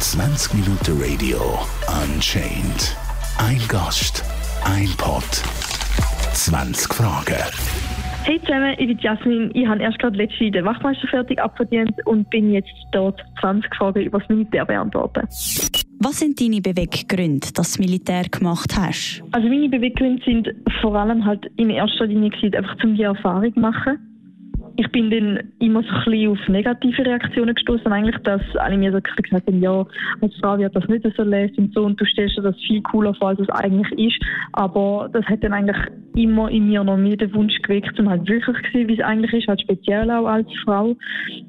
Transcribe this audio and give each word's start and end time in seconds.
20 0.00 0.54
Minuten 0.54 0.98
Radio 0.98 1.58
Unchained. 2.02 2.96
Ein 3.36 3.60
Gast, 3.68 4.24
ein 4.64 4.88
Pod, 4.96 5.22
20 6.32 6.94
Fragen. 6.94 7.36
Hey 8.24 8.40
zusammen, 8.40 8.74
ich 8.78 8.86
bin 8.86 8.98
Jasmin. 8.98 9.50
Ich 9.52 9.66
habe 9.66 9.82
erst 9.82 9.98
gerade 9.98 10.16
letzte 10.16 10.50
den 10.50 10.64
Wachmeister 10.64 11.06
fertig 11.08 11.38
abverdient 11.38 11.92
und 12.06 12.30
bin 12.30 12.50
jetzt 12.50 12.72
dort 12.92 13.20
20 13.42 13.74
Fragen 13.76 14.00
über 14.00 14.18
das 14.20 14.28
Militär 14.30 14.64
beantworten. 14.64 15.28
Was 15.98 16.18
sind 16.18 16.40
deine 16.40 16.62
Beweggründe, 16.62 17.40
dass 17.40 17.52
du 17.52 17.60
das 17.60 17.78
Militär 17.78 18.22
gemacht 18.30 18.74
hast? 18.74 19.22
Also 19.32 19.48
meine 19.48 19.68
Beweggründe 19.68 20.24
sind 20.24 20.48
vor 20.80 20.94
allem 20.96 21.26
halt 21.26 21.44
in 21.56 21.68
erster 21.68 22.06
Linie 22.06 22.30
gewesen, 22.30 22.54
einfach 22.54 22.78
zum 22.78 22.94
die 22.94 23.02
Erfahrung 23.02 23.52
machen 23.56 23.98
ich 24.76 24.88
bin 24.92 25.10
dann 25.10 25.52
immer 25.58 25.82
so 25.82 25.88
ein 25.88 26.04
bisschen 26.04 26.30
auf 26.30 26.48
negative 26.48 27.04
Reaktionen 27.04 27.54
gestoßen, 27.54 27.92
eigentlich, 27.92 28.18
dass 28.22 28.42
alle 28.56 28.76
mir 28.76 28.92
so 28.92 29.00
gesagt 29.00 29.46
haben, 29.46 29.62
ja, 29.62 29.86
als 30.20 30.34
Frau 30.40 30.58
wird 30.58 30.74
das 30.74 30.86
nicht 30.88 31.06
so 31.16 31.22
lesen 31.22 31.64
und 31.64 31.74
so, 31.74 31.84
und 31.84 32.00
du 32.00 32.04
stellst 32.04 32.36
dir 32.36 32.42
das 32.42 32.56
viel 32.66 32.82
cooler 32.82 33.14
vor, 33.14 33.28
als 33.28 33.40
es 33.40 33.48
eigentlich 33.50 33.92
ist. 34.14 34.22
Aber 34.52 35.08
das 35.12 35.24
hat 35.26 35.42
dann 35.42 35.52
eigentlich 35.52 35.76
immer 36.14 36.50
in 36.50 36.68
mir 36.68 36.84
noch 36.84 36.96
mehr 36.96 37.16
den 37.16 37.32
Wunsch 37.34 37.60
geweckt, 37.62 37.98
um 37.98 38.08
halt 38.08 38.28
wirklich 38.28 38.56
zu 38.66 38.72
sehen, 38.72 38.88
wie 38.88 38.94
es 38.94 39.04
eigentlich 39.04 39.32
ist, 39.32 39.48
halt 39.48 39.60
speziell 39.60 40.10
auch 40.10 40.26
als 40.26 40.48
Frau. 40.64 40.96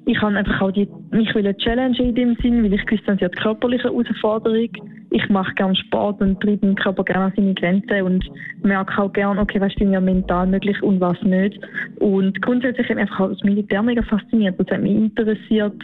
Ich 0.06 0.22
habe 0.22 0.38
einfach 0.38 0.62
auch 0.62 0.72
die, 0.72 0.88
mich 1.12 1.34
will 1.36 1.54
Challenge 1.56 1.98
in 2.00 2.16
dem 2.16 2.36
Sinn, 2.42 2.64
weil 2.64 2.74
ich 2.74 2.86
gewusst 2.86 3.08
habe, 3.08 3.18
sie 3.18 3.26
hat 3.26 3.36
körperliche 3.36 3.86
Herausforderung 3.86 4.70
ich 5.12 5.28
mache 5.30 5.54
gerne 5.56 5.76
Sport 5.76 6.22
und 6.22 6.40
treibe 6.40 6.66
meinen 6.66 6.76
Körper 6.76 7.04
gerne 7.04 7.26
an 7.26 7.34
seine 7.36 7.54
Grenzen 7.54 8.02
und 8.02 8.26
merke 8.64 9.02
auch 9.02 9.12
gerne, 9.12 9.42
okay, 9.42 9.60
was 9.60 9.74
ist 9.74 9.82
mir 9.82 10.00
mental 10.00 10.48
möglich 10.48 10.82
und 10.82 11.02
was 11.02 11.22
nicht. 11.22 11.60
Und 12.00 12.42
grundsätzlich 12.42 12.88
hat 12.88 12.96
mich 12.96 13.02
einfach 13.04 13.20
auch 13.20 13.30
das 13.30 13.44
Militär 13.44 13.84
mega 13.84 14.02
fasziniert. 14.04 14.58
Das 14.58 14.68
hat 14.68 14.82
mich 14.82 14.94
interessiert, 14.94 15.76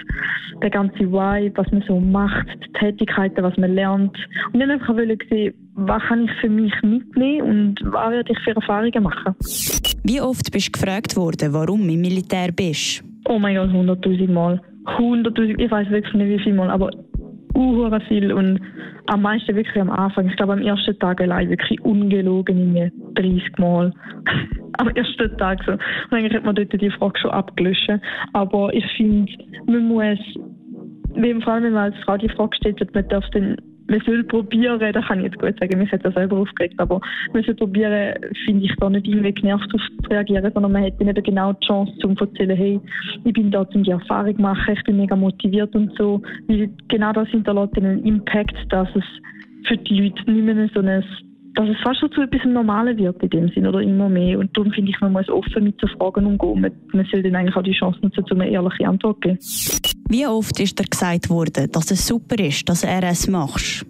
der 0.62 0.70
ganze 0.70 0.99
Vibe, 0.99 1.58
was 1.58 1.70
man 1.73 1.84
so 1.88 1.99
macht, 1.99 2.48
die 2.66 2.80
Tätigkeiten, 2.80 3.43
was 3.43 3.57
man 3.57 3.76
lernt. 3.76 4.18
Und 4.54 4.60
dann 4.62 4.71
einfach 4.71 4.96
wollte 4.96 5.18
sehen, 5.30 5.54
was 5.76 6.02
kann 6.04 6.24
ich 6.24 6.32
für 6.40 6.49
mich 6.49 6.74
mitnehmen 6.82 7.41
und 7.41 7.93
was 7.93 8.12
werde 8.12 8.32
ich 8.32 8.40
für 8.40 8.55
Erfahrungen 8.55 9.04
machen. 9.04 9.35
Wie 10.05 10.21
oft 10.21 10.49
bist 10.54 10.70
du 10.70 10.71
gefragt 10.71 11.18
worden, 11.18 11.52
warum 11.52 11.85
du 11.85 11.93
im 11.93 11.99
Militär 11.99 12.54
bist? 12.55 13.04
Oh 13.27 13.37
mein 13.37 13.57
Gott, 13.57 13.74
hunderttausend 13.74 14.30
Mal. 14.30 14.62
Hunderttausend, 14.98 15.59
ich 15.59 15.70
weiß 15.70 15.90
wirklich 15.90 16.13
nicht 16.13 16.30
wie 16.30 16.43
viel 16.46 16.54
Mal, 16.54 16.70
aber 16.70 16.90
uh, 17.58 18.00
viel 18.08 18.32
und 18.32 18.62
am 19.08 19.22
meisten 19.22 19.55
wirklich 19.55 19.82
am 19.82 19.90
Anfang. 19.90 20.27
Ich 20.27 20.36
glaube, 20.36 20.54
am 20.54 20.62
ersten 20.62 20.98
Tag 21.00 21.20
allein 21.22 21.50
wirklich 21.50 21.82
ungelogen 21.82 22.76
in 22.76 22.91
30 23.16 23.58
Mal. 23.58 23.94
am 24.77 24.90
ersten 24.90 25.38
Tag 25.38 25.64
so. 25.66 25.72
Und 25.74 25.82
eigentlich 26.12 26.34
hat 26.34 26.46
man 26.46 26.55
dort 26.55 26.72
die 26.74 26.91
Frage 26.91 27.20
schon 27.20 27.32
abgelöscht. 27.32 27.90
Aber 28.34 28.74
ich 28.74 28.86
finde, 28.96 29.32
man 29.66 29.88
muss, 29.88 30.20
vor 31.44 31.54
allem 31.54 31.64
wenn 31.64 31.74
man 31.74 31.91
als 31.91 32.04
Frau 32.04 32.18
die 32.18 32.30
Frage 32.30 32.55
stellt, 32.58 32.94
man 32.94 33.08
darf 33.08 33.26
dann 33.32 33.58
man 33.88 34.02
soll 34.05 34.24
probieren, 34.24 34.80
da 34.80 35.02
kann 35.02 35.20
ich 35.20 35.26
jetzt 35.26 35.40
gut 35.40 35.57
sagen, 35.60 35.80
mich 35.80 35.91
hat 35.91 36.05
das 36.05 36.13
selber 36.13 36.38
aufgeregt, 36.38 36.76
aber 36.77 36.99
man 37.34 37.43
soll 37.43 37.55
probieren, 37.55 38.16
finde 38.46 38.66
ich, 38.66 38.76
da 38.80 38.90
nicht 38.90 39.07
irgendwie 39.07 39.34
genervt 39.34 39.74
auf 39.74 39.82
zu 40.04 40.10
reagieren, 40.10 40.52
sondern 40.54 40.71
man 40.71 40.84
dann 40.84 41.07
eben 41.07 41.24
genau 41.24 41.54
die 41.54 41.66
Chance, 41.66 41.93
um 42.04 42.18
zu 42.18 42.26
erzählen, 42.26 42.58
hey, 42.58 42.80
ich 43.24 43.34
bin 43.34 43.52
da, 43.52 43.62
um 43.62 43.84
die 43.84 43.91
Erfahrung 43.91 44.35
zu 44.35 44.41
machen, 44.41 44.74
ich 44.74 44.84
bin 44.84 44.98
mega 44.98 45.15
motiviert 45.15 45.74
und 45.76 45.96
so. 45.98 46.21
Weil 46.48 46.70
genau 46.88 47.13
das 47.13 47.30
hinterlässt 47.30 47.77
einen 47.77 48.05
Impact, 48.05 48.55
dass 48.70 48.90
es 48.96 49.04
für 49.68 49.77
die 49.77 50.02
Leute 50.02 50.32
nicht 50.32 50.46
mehr 50.46 50.70
so 50.74 50.82
ein 50.82 51.04
dass 51.58 51.68
es 51.70 51.77
fast 51.84 52.00
so 52.00 52.08
zu 52.10 52.22
etwas 52.22 52.46
Normalen 52.46 52.96
wird 53.00 53.22
in 53.24 53.30
dem 53.30 53.50
Sinn 53.50 53.66
oder 53.66 53.82
immer 53.82 54.08
mehr. 54.08 54.38
Und 54.38 54.55
darum 54.55 54.72
finde 54.72 54.91
ich, 54.91 55.02
man 55.02 55.12
muss 55.12 55.27
offen 55.27 55.64
mit 55.64 55.76
so 55.82 55.88
Fragen 55.88 56.27
umgehen. 56.27 56.62
Man, 56.62 56.72
man 56.94 57.05
soll 57.12 57.24
dann 57.24 57.36
eigentlich 57.36 57.55
auch 57.55 57.64
die 57.64 57.72
Chance 57.72 57.98
nutzen, 58.04 58.24
um 58.30 58.41
eine 58.41 58.52
ehrliche 58.52 58.88
Antwort 58.88 59.18
zu 59.24 59.82
geben. 59.82 59.98
Wie 60.08 60.27
oft 60.27 60.60
ist 60.60 60.77
dir 60.77 60.86
gesagt 60.86 61.32
worden, 61.32 61.68
dass 61.72 61.90
es 61.90 62.05
super 62.05 62.38
ist, 62.40 62.70
dass 62.70 62.82
du 62.82 62.88
RS 62.88 63.27
machst? 63.30 63.88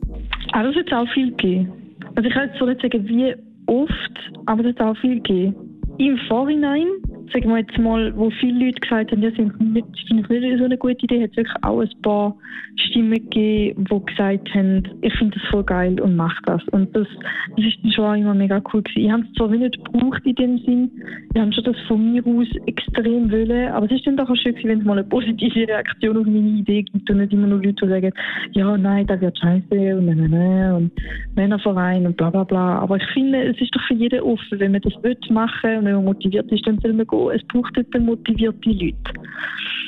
Ah, 0.54 0.64
das 0.64 0.76
hat 0.76 0.86
es 0.88 0.94
auch 0.94 1.14
viel 1.14 1.32
gegeben. 1.32 1.74
Also 2.16 2.30
ich 2.30 2.34
kann 2.34 2.48
jetzt 2.48 2.58
so 2.58 2.66
nicht 2.66 2.82
sagen, 2.82 3.06
wie 3.06 3.36
oft, 3.66 4.32
aber 4.46 4.64
es 4.64 4.76
hat 4.78 4.82
auch 4.82 4.98
viel 5.02 5.16
gegeben. 5.16 5.56
Im 5.98 6.18
Vorhinein 6.30 6.88
sagen 7.32 7.50
wir 7.50 7.60
jetzt 7.60 7.78
mal, 7.78 8.16
wo 8.16 8.30
viele 8.30 8.66
Leute 8.66 8.80
gesagt 8.80 9.12
haben, 9.12 9.22
ja, 9.22 9.30
das 9.30 9.38
finde 9.38 9.84
ich 9.96 10.10
nicht 10.10 10.58
so 10.58 10.66
eine 10.66 10.78
gute 10.78 11.04
Idee, 11.04 11.24
hat 11.24 11.32
es 11.32 11.38
wirklich 11.38 11.64
auch 11.64 11.80
ein 11.80 12.02
paar 12.02 12.36
Stimmen 12.76 13.14
gegeben, 13.14 13.86
die 13.86 14.06
gesagt 14.06 14.54
haben, 14.54 14.84
ich 15.02 15.14
finde 15.16 15.38
das 15.38 15.50
voll 15.50 15.64
geil 15.64 16.00
und 16.00 16.16
mach 16.16 16.40
das. 16.46 16.62
Und 16.72 16.96
das, 16.96 17.08
das 17.56 17.66
ist 17.66 17.94
schon 17.94 18.22
immer 18.22 18.34
mega 18.34 18.62
cool 18.74 18.82
gewesen. 18.82 19.06
Ich 19.06 19.12
habe 19.12 19.24
es 19.24 19.34
zwar 19.34 19.50
nicht 19.50 19.84
gebraucht 19.84 20.22
in 20.26 20.36
dem 20.36 20.58
Sinn, 20.60 20.92
wir 21.34 21.42
haben 21.42 21.54
schon 21.54 21.64
das 21.64 21.76
von 21.88 22.12
mir 22.12 22.26
aus 22.26 22.48
extrem 22.66 23.32
wollen, 23.32 23.72
aber 23.72 23.86
es 23.88 23.92
ist 23.94 24.08
dann 24.08 24.18
doch 24.18 24.30
auch 24.30 24.36
schön 24.36 24.54
gewesen, 24.54 24.70
wenn 24.70 24.80
es 24.80 24.86
mal 24.86 25.00
eine 25.00 25.08
positive 25.08 25.68
Reaktion 25.68 26.18
auf 26.18 26.26
meine 26.26 26.60
Idee 26.60 26.84
gibt 26.84 27.10
und 27.10 27.18
nicht 27.18 27.34
immer 27.34 27.48
nur 27.48 27.62
Leute, 27.62 27.86
die 27.86 27.90
sagen, 27.90 28.12
ja, 28.54 28.78
nein, 28.78 29.08
das 29.08 29.22
wird 29.22 29.38
scheiße 29.38 29.98
und 29.98 30.06
nein, 30.06 30.28
nein 30.30 30.74
und 30.74 30.92
Männerverein 31.36 32.06
und 32.06 32.18
bla 32.18 32.30
bla 32.30 32.44
bla. 32.44 32.80
Aber 32.80 32.98
ich 32.98 33.08
finde, 33.14 33.44
es 33.44 33.60
ist 33.60 33.76
doch 33.76 33.82
für 33.88 33.96
jeden 33.96 34.22
offen, 34.22 34.60
wenn 34.60 34.72
man 34.72 34.82
das 34.82 34.94
will 35.04 35.18
machen 35.30 35.78
und 35.78 35.86
wenn 35.86 35.96
man 35.96 36.06
motiviert 36.06 36.52
ist, 36.52 36.66
dann 36.68 36.80
soll 36.80 36.94
man 36.94 37.08
gehen 37.08 37.17
es 37.32 37.44
braucht 37.48 37.78
eben 37.78 38.06
motivierte 38.06 38.70
Leute. 38.70 39.14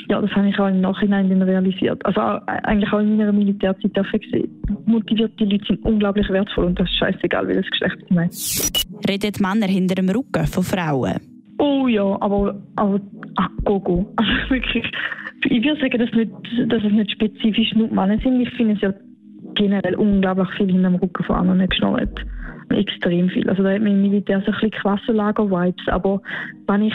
Ja, 0.09 0.19
das 0.21 0.31
habe 0.31 0.49
ich 0.49 0.59
auch 0.59 0.67
im 0.67 0.81
Nachhinein 0.81 1.29
dann 1.29 1.43
realisiert. 1.43 2.03
Also 2.05 2.19
eigentlich 2.47 2.91
auch 2.91 2.99
in 2.99 3.17
meiner 3.17 3.31
Militärzeit 3.31 3.93
gesehen. 3.93 4.49
Motivierte 4.85 5.45
Leute 5.45 5.65
sind 5.67 5.85
unglaublich 5.85 6.27
wertvoll 6.29 6.65
und 6.65 6.79
das 6.79 6.89
ist 6.89 6.97
scheißegal, 6.97 7.47
welches 7.47 7.69
Geschlecht 7.69 7.97
sie 8.07 8.13
meinen. 8.13 8.31
Reden 9.07 9.33
Männer 9.39 9.67
hinter 9.67 9.95
dem 9.95 10.09
Rücken 10.09 10.47
von 10.47 10.63
Frauen? 10.63 11.19
Oh 11.59 11.87
ja, 11.87 12.03
aber, 12.21 12.59
aber 12.77 12.99
ach, 13.35 13.49
go, 13.65 13.79
go. 13.79 14.05
Also 14.17 14.49
wirklich, 14.49 14.85
ich 15.45 15.63
würde 15.63 15.79
sagen, 15.79 15.99
dass, 15.99 16.11
nicht, 16.13 16.31
dass 16.71 16.83
es 16.83 16.91
nicht 16.91 17.11
spezifisch 17.11 17.73
nur 17.75 17.87
Männer 17.89 18.17
sind. 18.23 18.41
Ich 18.41 18.49
finde 18.51 18.73
es 18.73 18.81
ja 18.81 18.93
generell 19.55 19.95
unglaublich 19.95 20.49
viel 20.57 20.71
hinter 20.71 20.89
dem 20.89 20.95
Rücken 20.95 21.23
von 21.23 21.35
anderen 21.35 21.67
geschnallt. 21.67 22.25
Extrem 22.69 23.29
viel. 23.29 23.49
Also 23.49 23.63
da 23.63 23.69
hat 23.69 23.77
im 23.77 24.01
Militär 24.01 24.41
so 24.41 24.47
ein 24.47 24.53
bisschen 24.53 24.71
Klassenlager-Vibes. 24.71 25.87
Aber 25.87 26.21
wenn 26.67 26.83
ich 26.83 26.93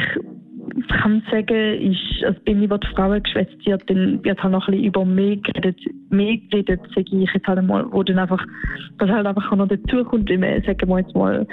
kann 0.89 1.23
sagen, 1.31 1.93
ist, 1.93 2.25
also 2.25 2.39
wenn 2.47 2.63
über 2.63 2.79
die 2.79 2.87
Frauen 2.89 3.23
geschwätzt 3.23 3.65
wird, 3.67 3.89
dann 3.89 4.25
wird 4.25 4.43
halt 4.43 4.53
noch 4.53 4.67
ein 4.69 4.73
bisschen 4.73 4.87
über 4.87 5.05
mehr 5.05 5.37
geredet, 5.37 5.77
mehr 6.11 6.37
geredet, 6.51 6.81
sage 6.95 7.07
ich 7.13 7.31
jetzt 7.33 7.47
halt 7.47 7.59
einmal, 7.59 7.87
wo 7.93 8.03
dann 8.03 8.19
einfach, 8.19 8.45
das 8.99 9.11
halt 9.11 9.27
einfach 9.27 9.55
noch 9.55 9.69
dazukommt, 9.69 10.29
wenn 10.29 10.41
man, 10.41 10.63
sagen 10.63 10.89
wir 10.89 10.99
jetzt 10.99 11.15
mal, 11.15 11.47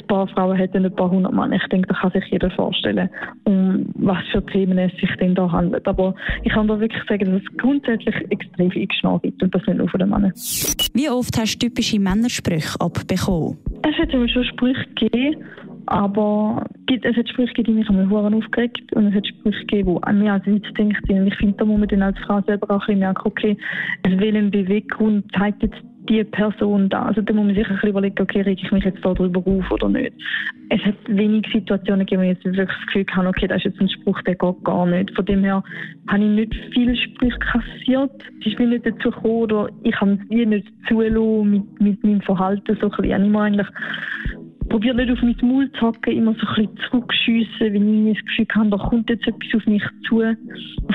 ein 0.00 0.06
paar 0.06 0.28
Frauen 0.28 0.56
hätten 0.56 0.84
ein 0.84 0.94
paar 0.94 1.10
hundert 1.10 1.32
Mann. 1.32 1.52
Ich 1.52 1.62
denke, 1.68 1.88
da 1.88 1.94
kann 1.94 2.10
sich 2.12 2.24
jeder 2.30 2.50
vorstellen, 2.50 3.08
um 3.44 3.86
was 3.94 4.24
für 4.30 4.44
Themen 4.46 4.78
es 4.78 4.92
sich 5.00 5.10
denn 5.20 5.34
da 5.34 5.50
handelt. 5.50 5.86
Aber 5.86 6.14
ich 6.44 6.52
kann 6.52 6.68
da 6.68 6.78
wirklich 6.78 7.02
sagen, 7.08 7.32
dass 7.32 7.42
es 7.42 7.56
grundsätzlich 7.58 8.14
extrem 8.30 8.70
viel 8.70 8.86
Geschmack 8.86 9.22
gibt 9.22 9.42
und 9.42 9.54
das 9.54 9.66
nicht 9.66 9.78
nur 9.78 9.88
von 9.88 10.00
den 10.00 10.10
Männern. 10.10 10.32
Wie 10.94 11.08
oft 11.08 11.36
hast 11.38 11.58
du 11.58 11.68
typische 11.68 11.98
Männersprüche 11.98 12.80
abbekommen? 12.80 13.58
Es 13.82 13.96
hat 13.98 14.12
immer 14.12 14.28
schon 14.28 14.44
Sprüche 14.44 14.86
gegeben, 14.94 15.44
aber 15.86 16.64
es 16.86 17.16
hat 17.16 17.28
Sprüche 17.28 17.54
gegeben, 17.54 17.76
die 17.76 17.80
mich 17.80 17.88
einmal 17.88 18.08
Huren 18.08 18.34
aufgeregt 18.34 18.92
und 18.94 19.06
es 19.08 19.14
hat 19.14 19.26
Sprüche 19.26 19.60
gegeben, 19.60 19.96
die 19.96 20.02
an 20.02 20.18
mir 20.18 20.32
als 20.34 20.46
Witz 20.46 20.66
denkt. 20.78 21.08
Und 21.08 21.26
ich 21.26 21.36
finde, 21.36 21.56
da 21.56 21.64
muss 21.64 21.78
man 21.78 21.88
dann 21.88 22.02
als 22.02 22.18
Frau 22.20 22.40
selber 22.42 22.70
auch 22.70 22.80
ein 22.82 22.86
bisschen 22.86 22.98
merken, 23.00 23.22
okay, 23.24 23.56
welchen 24.04 24.50
Beweggrund 24.50 25.24
zeigt 25.36 25.62
jetzt 25.62 25.82
die 26.08 26.24
Person 26.24 26.88
da. 26.88 27.06
Also 27.06 27.22
da 27.22 27.32
muss 27.32 27.46
man 27.46 27.54
sich 27.54 27.66
ein 27.66 27.74
bisschen 27.74 27.90
überlegen, 27.90 28.20
okay, 28.20 28.40
rege 28.40 28.62
ich 28.62 28.72
mich 28.72 28.84
jetzt 28.84 29.04
darüber 29.04 29.40
auf 29.46 29.70
oder 29.70 29.88
nicht. 29.88 30.12
Es 30.68 30.80
hat 30.82 30.94
wenig 31.06 31.46
Situationen 31.52 32.06
gegeben, 32.06 32.22
wo 32.22 32.24
ich 32.24 32.34
jetzt 32.34 32.44
wirklich 32.44 32.68
das 32.68 32.86
Gefühl 32.86 33.06
habe, 33.12 33.28
okay, 33.28 33.46
das 33.46 33.58
ist 33.58 33.64
jetzt 33.64 33.80
ein 33.80 33.88
Spruch, 33.88 34.20
der 34.22 34.34
geht 34.34 34.64
gar 34.64 34.86
nicht. 34.86 35.14
Von 35.14 35.24
dem 35.26 35.44
her 35.44 35.62
habe 36.08 36.24
ich 36.24 36.30
nicht 36.30 36.54
viele 36.72 36.96
Sprüche 36.96 37.38
kassiert. 37.38 38.10
Es 38.40 38.46
ist 38.46 38.58
mir 38.58 38.66
nicht 38.66 38.86
dazu 38.86 39.10
gekommen 39.10 39.42
oder 39.42 39.68
ich 39.84 40.00
habe 40.00 40.12
es 40.12 40.30
wie 40.30 40.46
nicht 40.46 40.66
zulassen 40.88 41.50
mit, 41.50 41.80
mit 41.80 42.04
meinem 42.04 42.22
Verhalten. 42.22 42.76
So 42.80 42.86
ein 42.86 42.90
bisschen. 42.90 43.04
Ich 43.04 43.34
habe 43.34 43.40
eigentlich 43.40 43.68
probiere 44.68 44.96
nicht 44.96 45.10
auf 45.10 45.22
mein 45.22 45.36
Maul 45.42 45.70
zu 45.72 45.86
hacken, 45.86 46.16
immer 46.16 46.34
so 46.34 46.46
ein 46.46 46.54
bisschen 46.54 46.76
zurückschiessen, 46.90 47.72
wenn 47.72 48.06
ich 48.06 48.18
das 48.18 48.26
Gefühl 48.26 48.46
habe, 48.54 48.70
da 48.70 48.76
kommt 48.78 49.10
jetzt 49.10 49.26
etwas 49.26 49.54
auf 49.54 49.66
mich 49.66 49.84
zu. 50.08 50.22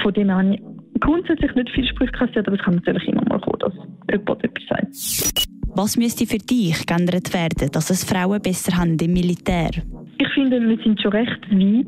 Von 0.02 0.14
dem 0.14 0.32
habe 0.32 0.56
ich 0.56 0.62
grundsätzlich 1.00 1.54
nicht 1.54 1.70
viel 1.70 1.86
Sprüche 1.86 2.12
kassiert, 2.12 2.48
aber 2.48 2.58
es 2.58 2.64
kann 2.64 2.76
natürlich 2.76 3.08
immer 3.08 3.24
mal 3.30 3.40
kommen, 3.60 3.78
dass 4.08 4.18
jemand 4.18 4.44
etwas 4.44 4.64
sagt. 4.70 5.48
Was 5.76 5.96
müsste 5.96 6.26
für 6.26 6.40
dich 6.40 6.86
geändert 6.88 7.34
werden, 7.34 7.70
dass 7.72 7.90
es 7.92 8.04
Frauen 8.04 8.42
besser 8.42 8.78
haben 8.78 8.98
im 9.00 9.14
Militär? 9.14 9.70
Ich 10.18 10.28
finde, 10.34 10.60
wir 10.60 10.78
sind 10.84 11.00
schon 11.00 11.12
recht 11.12 11.52
weit. 11.52 11.88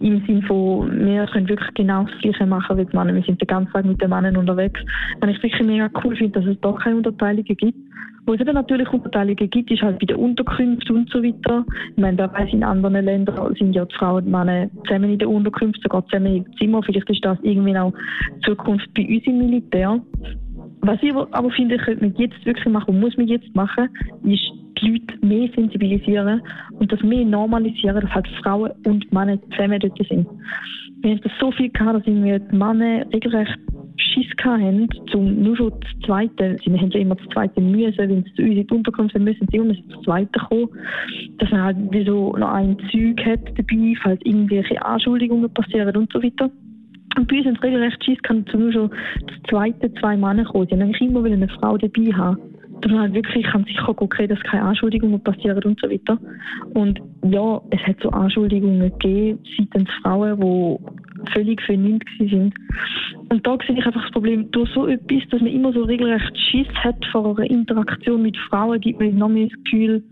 Im 0.00 0.24
Sinne 0.26 0.42
von, 0.46 0.90
wir 1.06 1.26
können 1.26 1.48
wirklich 1.48 1.74
genau 1.74 2.04
das 2.04 2.18
Gleiche 2.22 2.46
machen 2.46 2.78
wie 2.78 2.86
die 2.86 2.96
Männer. 2.96 3.14
Wir 3.14 3.22
sind 3.22 3.40
den 3.40 3.46
ganzen 3.46 3.72
Tag 3.72 3.84
mit 3.84 4.00
den 4.00 4.08
Männern 4.08 4.38
unterwegs. 4.38 4.80
Und 5.20 5.28
ich 5.28 5.42
wirklich 5.42 5.62
mega 5.62 5.90
cool 6.02 6.16
finde, 6.16 6.40
dass 6.40 6.50
es 6.50 6.60
doch 6.60 6.78
keine 6.80 6.96
Unterteilungen 6.96 7.44
gibt. 7.44 7.76
Wo 8.26 8.34
es 8.34 8.40
eben 8.40 8.54
natürlich 8.54 8.88
Unterteilungen 8.90 9.50
gibt, 9.50 9.70
ist 9.70 9.82
halt 9.82 9.98
bei 9.98 10.06
den 10.06 10.16
Unterkünften 10.16 10.96
und 10.96 11.10
so 11.10 11.22
weiter. 11.22 11.64
Ich 11.90 12.00
meine, 12.00 12.16
da 12.16 12.32
weiss 12.32 12.52
in 12.52 12.62
anderen 12.62 13.04
Ländern 13.04 13.54
sind 13.56 13.74
ja 13.74 13.84
die 13.84 13.94
Frauen 13.96 14.24
und 14.24 14.30
Männer 14.30 14.70
zusammen 14.86 15.10
in 15.10 15.18
den 15.18 15.28
Unterkünften, 15.28 15.82
sogar 15.82 16.06
zusammen 16.06 16.36
im 16.36 16.56
Zimmer. 16.56 16.82
Vielleicht 16.82 17.10
ist 17.10 17.24
das 17.24 17.38
irgendwie 17.42 17.76
auch 17.76 17.92
Zukunft 18.44 18.88
bei 18.94 19.06
uns 19.06 19.26
im 19.26 19.38
Militär. 19.38 20.00
Was 20.82 21.02
ich 21.02 21.14
aber 21.14 21.50
finde, 21.50 21.76
könnte 21.76 22.04
man 22.04 22.14
jetzt 22.16 22.44
wirklich 22.46 22.66
machen 22.66 22.94
und 22.94 23.00
muss 23.00 23.16
man 23.16 23.28
jetzt 23.28 23.54
machen, 23.54 23.88
ist 24.24 24.50
die 24.80 24.90
Leute 24.92 25.26
mehr 25.26 25.48
sensibilisieren 25.54 26.40
und 26.78 26.90
das 26.90 27.02
mehr 27.02 27.24
normalisieren, 27.24 28.00
dass 28.00 28.10
halt 28.14 28.28
Frauen 28.42 28.72
und 28.86 29.12
Männer 29.12 29.38
zusammen 29.50 29.78
dort 29.78 29.98
sind. 30.08 30.26
Wir 31.02 31.12
haben 31.12 31.20
das 31.22 31.32
so 31.38 31.50
viel 31.52 31.70
gehabt, 31.70 31.98
dass 31.98 32.06
wir 32.06 32.38
die 32.38 32.56
Männer 32.56 33.06
regelrecht 33.12 33.58
Schiss 33.96 34.26
haben, 34.42 34.88
zum 35.10 35.42
nur 35.42 35.56
schon 35.56 35.72
das 35.80 36.06
Zweite, 36.06 36.56
sie 36.64 36.72
haben 36.72 36.90
ja 36.90 37.00
immer 37.00 37.14
das 37.14 37.28
Zweite 37.28 37.60
müssen, 37.60 37.98
wenn 37.98 38.24
sie 38.24 38.34
zu 38.34 38.42
uns 38.42 38.50
in 38.52 38.66
die 38.66 38.74
Unterkunft 38.74 39.12
sind, 39.12 39.24
müssen 39.24 39.46
sie 39.50 39.58
immer 39.58 39.74
das 39.74 40.02
Zweite 40.02 40.40
kommen, 40.48 40.68
dass 41.38 41.50
man 41.50 41.62
halt 41.62 41.76
wie 41.90 42.04
so 42.04 42.34
noch 42.36 42.52
ein 42.52 42.76
Zeug 42.90 43.24
hat 43.24 43.40
dabei, 43.56 43.94
falls 44.02 44.20
irgendwelche 44.24 44.82
Anschuldigungen 44.84 45.52
passieren 45.52 45.94
und 45.96 46.12
so 46.12 46.22
weiter. 46.22 46.50
Und 47.16 47.28
bei 47.28 47.36
uns 47.36 47.44
sind 47.44 47.62
regelrecht 47.62 48.04
Schiss, 48.04 48.22
kann 48.22 48.46
zum 48.46 48.72
schon 48.72 48.90
das 49.26 49.36
Zweite 49.48 49.92
zwei 49.94 50.16
Männer 50.16 50.44
kommen. 50.44 50.66
Sie 50.66 50.74
haben 50.74 50.82
eigentlich 50.82 51.08
immer 51.08 51.24
eine 51.24 51.48
Frau 51.48 51.76
dabei 51.76 52.12
haben 52.12 52.38
dass 52.80 52.90
man 52.90 53.00
halt 53.00 53.14
wirklich 53.14 53.44
kann 53.46 53.64
sicher 53.64 53.92
gucken, 53.94 54.28
dass 54.28 54.40
keine 54.40 54.62
Anschuldigungen 54.62 55.22
passieren 55.22 55.62
und 55.64 55.80
so 55.80 55.90
weiter. 55.90 56.18
Und 56.74 57.00
ja, 57.24 57.60
es 57.70 57.80
hat 57.80 57.96
so 58.02 58.10
Anschuldigungen 58.10 58.90
gegeben 58.98 59.38
seitens 59.56 59.88
Frauen, 60.02 60.40
die 60.40 61.30
völlig 61.32 61.60
vernünftig 61.62 62.30
sind. 62.30 62.54
Und 63.28 63.46
da 63.46 63.58
sehe 63.66 63.76
ich 63.76 63.86
einfach 63.86 64.02
das 64.02 64.12
Problem, 64.12 64.50
durch 64.50 64.70
so 64.70 64.86
etwas, 64.86 65.28
dass 65.30 65.40
man 65.40 65.50
immer 65.50 65.72
so 65.72 65.82
regelrecht 65.82 66.36
Schiss 66.38 66.68
hat 66.74 67.04
vor 67.12 67.38
einer 67.38 67.50
Interaktion 67.50 68.22
mit 68.22 68.36
Frauen, 68.48 68.80
gibt 68.80 69.00
man 69.00 69.16
noch 69.16 69.28
mehr 69.28 69.48
das 69.48 69.64
Gefühl, 69.64 70.02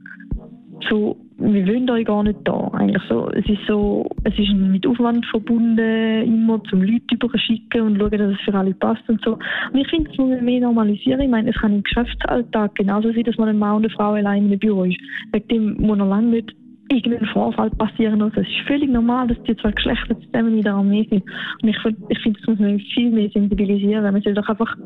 so, 0.89 1.17
wir 1.39 1.67
wollen 1.67 1.89
euch 1.91 2.05
gar 2.05 2.23
nicht 2.25 2.41
da. 2.45 2.69
Eigentlich 2.73 3.03
so, 3.09 3.31
es 3.31 3.49
ist 3.49 3.65
so, 3.69 4.09
es 4.25 4.37
ist 4.39 4.53
mit 4.55 4.87
Aufwand 4.87 5.25
verbunden, 5.27 6.25
immer 6.25 6.63
zum 6.65 6.83
Leute 6.83 7.15
überschicken 7.15 7.83
und 7.83 7.99
schauen, 7.99 8.11
dass 8.11 8.33
es 8.33 8.41
für 8.41 8.55
alle 8.55 8.75
passt 8.75 9.09
und 9.09 9.23
so. 9.25 9.39
Und 9.73 9.79
ich 9.79 9.89
finde, 9.89 10.11
es 10.11 10.19
muss 10.19 10.41
mehr 10.41 10.61
normalisieren. 10.61 11.21
Ich 11.21 11.31
meine, 11.31 11.51
es 11.51 11.57
kann 11.57 11.75
im 11.75 11.83
Geschäftsalltag 11.85 12.75
genauso 12.75 13.13
sein, 13.13 13.23
dass 13.23 13.39
man 13.39 13.49
ein 13.49 13.59
Mann 13.59 13.77
und 13.77 13.85
eine 13.85 13.95
Frau 13.95 14.13
allein 14.13 14.45
in 14.45 14.49
einem 14.49 14.59
Büro 14.59 14.85
ist. 14.85 14.99
Wegen 15.33 15.49
dem 15.49 15.77
muss 15.79 15.99
er 15.99 16.07
lange 16.07 16.29
nicht 16.29 16.55
irgendein 16.91 17.27
Vorfall 17.29 17.71
passieren. 17.71 18.23
Also 18.23 18.41
es 18.41 18.49
ist 18.49 18.67
völlig 18.67 18.91
normal, 18.91 19.29
dass 19.29 19.43
die 19.43 19.57
zwei 19.57 19.71
Geschlechter 19.73 20.19
zusammen 20.21 20.57
in 20.57 20.63
der 20.63 20.75
Armee 20.75 21.07
sind. 21.11 21.25
Und 21.63 21.69
ich, 21.69 21.77
ich 22.09 22.19
finde, 22.21 22.41
das 22.41 22.49
muss 22.49 22.59
man 22.59 22.79
viel 22.79 23.11
mehr 23.11 23.31
sensibilisieren. 23.31 24.13
Man 24.13 24.23
soll 24.23 24.35
doch 24.35 24.49
einfach 24.49 24.77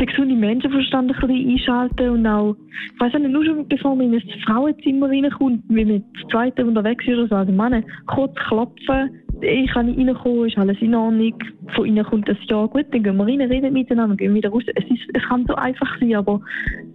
den 0.00 0.06
gesunden 0.06 0.40
Menschenverstand 0.40 1.12
ein 1.12 1.20
bisschen 1.20 1.50
einschalten 1.50 2.10
und 2.10 2.26
auch, 2.26 2.56
ich 2.94 3.00
weiß 3.00 3.12
nicht, 3.14 3.30
nur 3.30 3.44
schon 3.44 3.68
bevor 3.68 3.94
man 3.94 4.12
in 4.12 4.14
ein 4.14 4.40
Frauenzimmer 4.46 5.08
reinkommt, 5.08 5.62
wie 5.68 5.84
man 5.84 6.02
das 6.14 6.30
zweite 6.30 6.64
unterwegs 6.64 7.04
ist 7.06 7.18
oder 7.18 7.28
so, 7.28 7.34
also 7.36 7.52
Mann, 7.52 7.84
kurz 8.06 8.34
klopfen, 8.36 9.10
ich 9.42 9.70
kann 9.70 9.86
nicht 9.86 9.98
reinkommen, 9.98 10.48
ist 10.48 10.58
alles 10.58 10.80
in 10.80 10.94
Ordnung. 10.94 11.34
Von 11.74 11.86
ihnen 11.86 12.04
kommt 12.04 12.28
das 12.28 12.36
Ja, 12.48 12.66
gut, 12.66 12.86
dann 12.92 13.02
gehen 13.02 13.16
wir 13.16 13.26
rein, 13.26 13.40
reden 13.40 13.72
miteinander, 13.72 14.16
gehen 14.16 14.34
wieder 14.34 14.50
raus. 14.50 14.64
Es, 14.74 14.84
ist, 14.84 15.08
es 15.14 15.22
kann 15.28 15.46
so 15.46 15.54
einfach 15.54 15.98
sein, 15.98 16.14
aber 16.14 16.40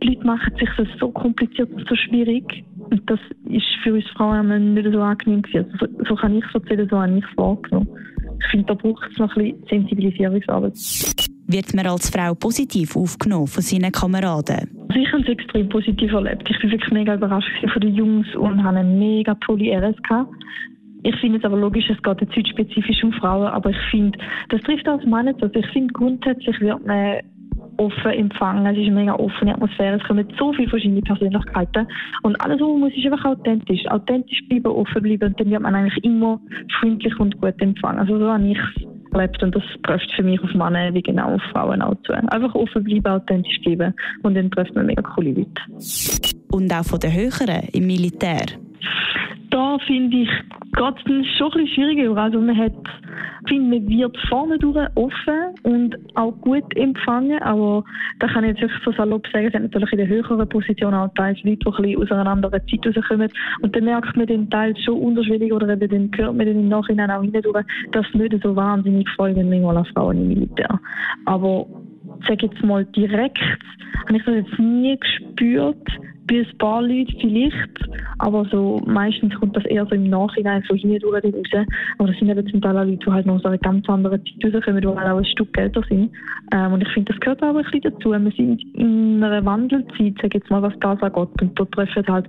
die 0.04 0.10
Leute 0.10 0.26
machen 0.26 0.54
sich 0.58 0.70
das 0.78 0.88
so 1.00 1.10
kompliziert 1.12 1.72
und 1.72 1.88
so 1.88 1.96
schwierig. 1.96 2.64
Und 2.90 3.10
das 3.10 3.20
ist 3.50 3.66
für 3.84 3.94
uns 3.94 4.06
Frauen 4.16 4.74
nicht 4.74 4.92
so 4.92 5.02
angenehm 5.02 5.42
gewesen. 5.42 5.72
Also 5.72 5.86
so, 5.86 6.06
so 6.10 6.16
kann 6.16 6.36
ich 6.36 6.46
es 6.46 6.54
erzählen, 6.54 6.88
so 6.90 7.00
habe 7.00 7.18
ich 7.18 7.24
es 7.24 7.38
wahrgenommen. 7.38 7.88
Ich 8.40 8.48
finde, 8.52 8.66
da 8.66 8.74
braucht 8.74 9.12
es 9.12 9.18
noch 9.18 9.36
ein 9.36 9.44
bisschen 9.44 9.68
Sensibilisierungsarbeit. 9.70 10.74
Wird 11.48 11.74
man 11.76 11.86
als 11.86 12.10
Frau 12.10 12.34
positiv 12.34 12.96
aufgenommen 12.96 13.48
von 13.48 13.62
seinen 13.62 13.92
Kameraden? 13.92 14.70
Also 14.90 15.00
ich 15.00 15.12
habe 15.12 15.22
es 15.24 15.30
extrem 15.30 15.70
positiv 15.70 16.12
erlebt. 16.12 16.50
Ich 16.50 16.60
bin 16.60 16.72
wirklich 16.72 16.92
mega 16.92 17.16
überrascht 17.16 17.50
von 17.72 17.82
den 17.82 17.94
Jungs 17.94 18.28
und 18.36 18.64
habe 18.64 18.78
eine 18.78 18.90
mega 18.90 19.36
tolle 19.36 19.72
RS 19.78 20.02
gehabt. 20.04 20.34
Ich 21.04 21.16
finde 21.18 21.38
es 21.38 21.44
aber 21.44 21.58
logisch, 21.58 21.88
es 21.88 22.02
geht 22.02 22.22
jetzt 22.22 22.36
heute 22.36 22.50
spezifisch 22.50 23.04
um 23.04 23.14
Frauen, 23.14 23.46
aber 23.48 23.70
ich 23.70 23.78
finde, 23.92 24.18
das 24.50 24.60
trifft 24.62 24.90
auch 24.90 25.04
Männer. 25.04 25.36
Also 25.40 25.54
ich 25.54 25.68
finde, 25.68 25.94
grundsätzlich 25.94 26.60
wird 26.60 26.84
man 26.86 27.20
offen 27.78 28.12
empfangen. 28.12 28.66
Es 28.66 28.78
ist 28.78 28.88
eine 28.88 28.96
mega 28.96 29.16
offene 29.16 29.54
Atmosphäre. 29.54 29.98
Es 29.98 30.08
kommen 30.08 30.28
so 30.38 30.54
viele 30.54 30.70
verschiedene 30.70 31.02
Persönlichkeiten. 31.02 31.88
Und 32.24 32.40
alles, 32.42 32.60
was 32.60 32.68
man 32.68 32.80
muss, 32.80 32.94
ist 32.96 33.06
einfach 33.06 33.26
authentisch. 33.26 33.86
Authentisch 33.88 34.42
bleiben, 34.48 34.68
offen 34.68 35.02
bleiben. 35.02 35.30
Und 35.30 35.40
dann 35.40 35.50
wird 35.50 35.62
man 35.62 35.76
eigentlich 35.76 36.04
immer 36.04 36.40
freundlich 36.80 37.20
und 37.20 37.40
gut 37.42 37.62
empfangen. 37.62 38.00
Also 38.00 38.18
so 38.18 38.32
habe 38.32 38.48
ich 38.48 38.58
es 38.58 39.14
erlebt. 39.14 39.44
Und 39.44 39.56
das 39.56 39.64
trifft 39.84 40.12
für 40.16 40.24
mich 40.24 40.42
auf 40.42 40.54
Männer 40.54 40.94
wie 40.94 41.02
genau 41.02 41.36
auf 41.36 41.42
Frauen 41.52 41.82
auch 41.82 41.96
zu. 42.04 42.14
Einfach 42.14 42.56
offen 42.56 42.84
bleiben, 42.84 43.08
authentisch 43.08 43.60
bleiben. 43.64 43.94
Und 44.24 44.36
dann 44.36 44.52
trifft 44.52 44.76
man 44.76 44.86
mega 44.86 45.02
coole 45.02 45.32
Leute. 45.32 45.62
Und 46.52 46.74
auch 46.74 46.86
von 46.86 47.00
den 47.00 47.14
Höheren 47.14 47.68
im 47.74 47.88
Militär? 47.88 48.46
Da 49.50 49.78
finde 49.86 50.18
ich 50.18 50.30
es 50.30 50.78
schon 51.38 51.48
ein 51.48 51.54
bisschen 51.54 51.68
schwieriger. 51.68 52.18
Also 52.18 52.40
man 52.42 52.58
hat, 52.58 52.74
finde, 53.48 53.80
man 53.80 53.88
wird 53.88 54.18
vorne 54.28 54.58
durch 54.58 54.88
offen 54.96 55.56
und 55.64 55.96
auch 56.16 56.34
gut 56.42 56.76
empfangen, 56.76 57.42
aber 57.42 57.84
da 58.20 58.28
kann 58.28 58.44
ich 58.44 58.52
jetzt 58.52 58.62
wirklich 58.62 58.84
so 58.84 58.92
salopp 58.92 59.26
sagen, 59.28 59.48
es 59.48 59.54
sind 59.54 59.64
natürlich 59.64 59.92
in 59.92 59.98
der 60.00 60.08
höheren 60.08 60.50
Position 60.50 60.94
auch 60.94 61.14
teils 61.16 61.42
Leute, 61.44 61.60
die 61.60 61.68
ein 61.68 61.76
bisschen 61.76 62.02
aus 62.02 62.12
einer 62.12 62.30
anderen 62.30 62.62
Zeit 62.68 62.98
rauskommen 62.98 63.32
und 63.62 63.76
dann 63.76 63.84
merkt 63.86 64.18
man 64.18 64.28
den 64.28 64.50
teils 64.50 64.82
schon 64.84 65.00
unterschwellig 65.00 65.54
oder 65.54 65.70
eben 65.70 65.90
dann 65.90 66.12
hört 66.16 66.36
man 66.36 66.46
dann 66.46 66.60
im 66.60 66.68
Nachhinein 66.68 67.12
auch 67.12 67.22
hindurch, 67.22 67.66
dass 67.92 68.06
es 68.08 68.14
nicht 68.16 68.36
so 68.44 68.56
wahnsinnig 68.56 69.08
wenn 69.18 69.50
manchmal 69.50 69.78
an 69.78 69.86
Frauen 69.86 70.18
im 70.18 70.28
Militär. 70.28 70.80
Aber 71.26 71.66
sage 72.28 72.48
jetzt 72.48 72.64
mal 72.64 72.86
direkt, 72.86 73.40
habe 74.08 74.18
ich 74.18 74.24
das 74.24 74.36
jetzt 74.36 74.60
nie 74.60 74.98
gespürt, 74.98 75.88
bei 76.28 76.40
ein 76.40 76.58
paar 76.58 76.82
Leuten 76.82 77.16
vielleicht, 77.20 77.90
aber 78.20 78.46
so 78.52 78.82
meistens 78.86 79.34
kommt 79.36 79.56
das 79.56 79.66
eher 79.66 79.86
so 79.86 79.96
im 79.96 80.10
Nachhinein 80.10 80.64
so 80.68 80.76
hindurch 80.76 81.24
raus. 81.24 81.66
Aber 81.98 82.08
das 82.08 82.18
sind 82.18 82.30
eben 82.30 82.48
zum 82.48 82.62
Teil 82.62 82.78
auch 82.78 82.84
Leute, 82.84 82.98
die 83.06 83.12
halt 83.12 83.26
noch 83.26 83.36
aus 83.36 83.46
einer 83.46 83.58
ganz 83.58 83.88
anderen 83.90 84.22
Zeit 84.26 84.54
rauskommen, 84.54 84.82
die 84.82 84.88
halt 84.88 84.98
auch 84.98 85.18
ein 85.18 85.26
Stück 85.26 85.58
älter 85.58 85.82
sind. 85.90 86.12
Ähm, 86.52 86.74
und 86.74 86.82
ich 86.82 86.90
finde, 86.94 87.12
das 87.12 87.20
gehört 87.22 87.44
auch 87.44 87.56
ein 87.56 87.64
bisschen 87.64 87.82
dazu. 87.82 88.12
Wir 88.12 88.32
sind 88.32 88.64
in 88.76 89.24
einer 89.24 89.46
Wandelzeit, 89.46 90.16
sage 90.22 90.38
jetzt 90.38 90.50
mal, 90.50 90.62
was 90.62 90.74
das 90.80 91.02
angeht. 91.02 91.42
Und 91.42 91.60
da 91.60 91.66
treffen 91.66 92.06
halt 92.08 92.28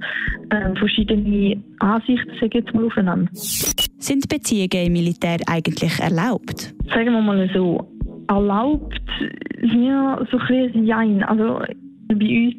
ähm, 0.50 0.76
verschiedene 0.76 1.62
Ansichten, 1.78 2.32
sage 2.40 2.58
jetzt 2.58 2.74
mal, 2.74 2.84
aufeinander. 2.84 3.28
Sind 3.32 4.28
Beziehungen 4.28 4.86
im 4.86 4.92
Militär 4.92 5.38
eigentlich 5.46 5.98
erlaubt? 6.00 6.74
Sagen 6.92 7.12
wir 7.12 7.20
mal 7.20 7.48
so, 7.54 7.86
erlaubt 8.28 9.00
mir 9.62 10.26
so 10.30 10.38
ein 10.38 10.46
bisschen 10.46 10.86
Jein. 10.86 11.22
Also 11.22 11.60
bei 12.08 12.14
uns 12.14 12.54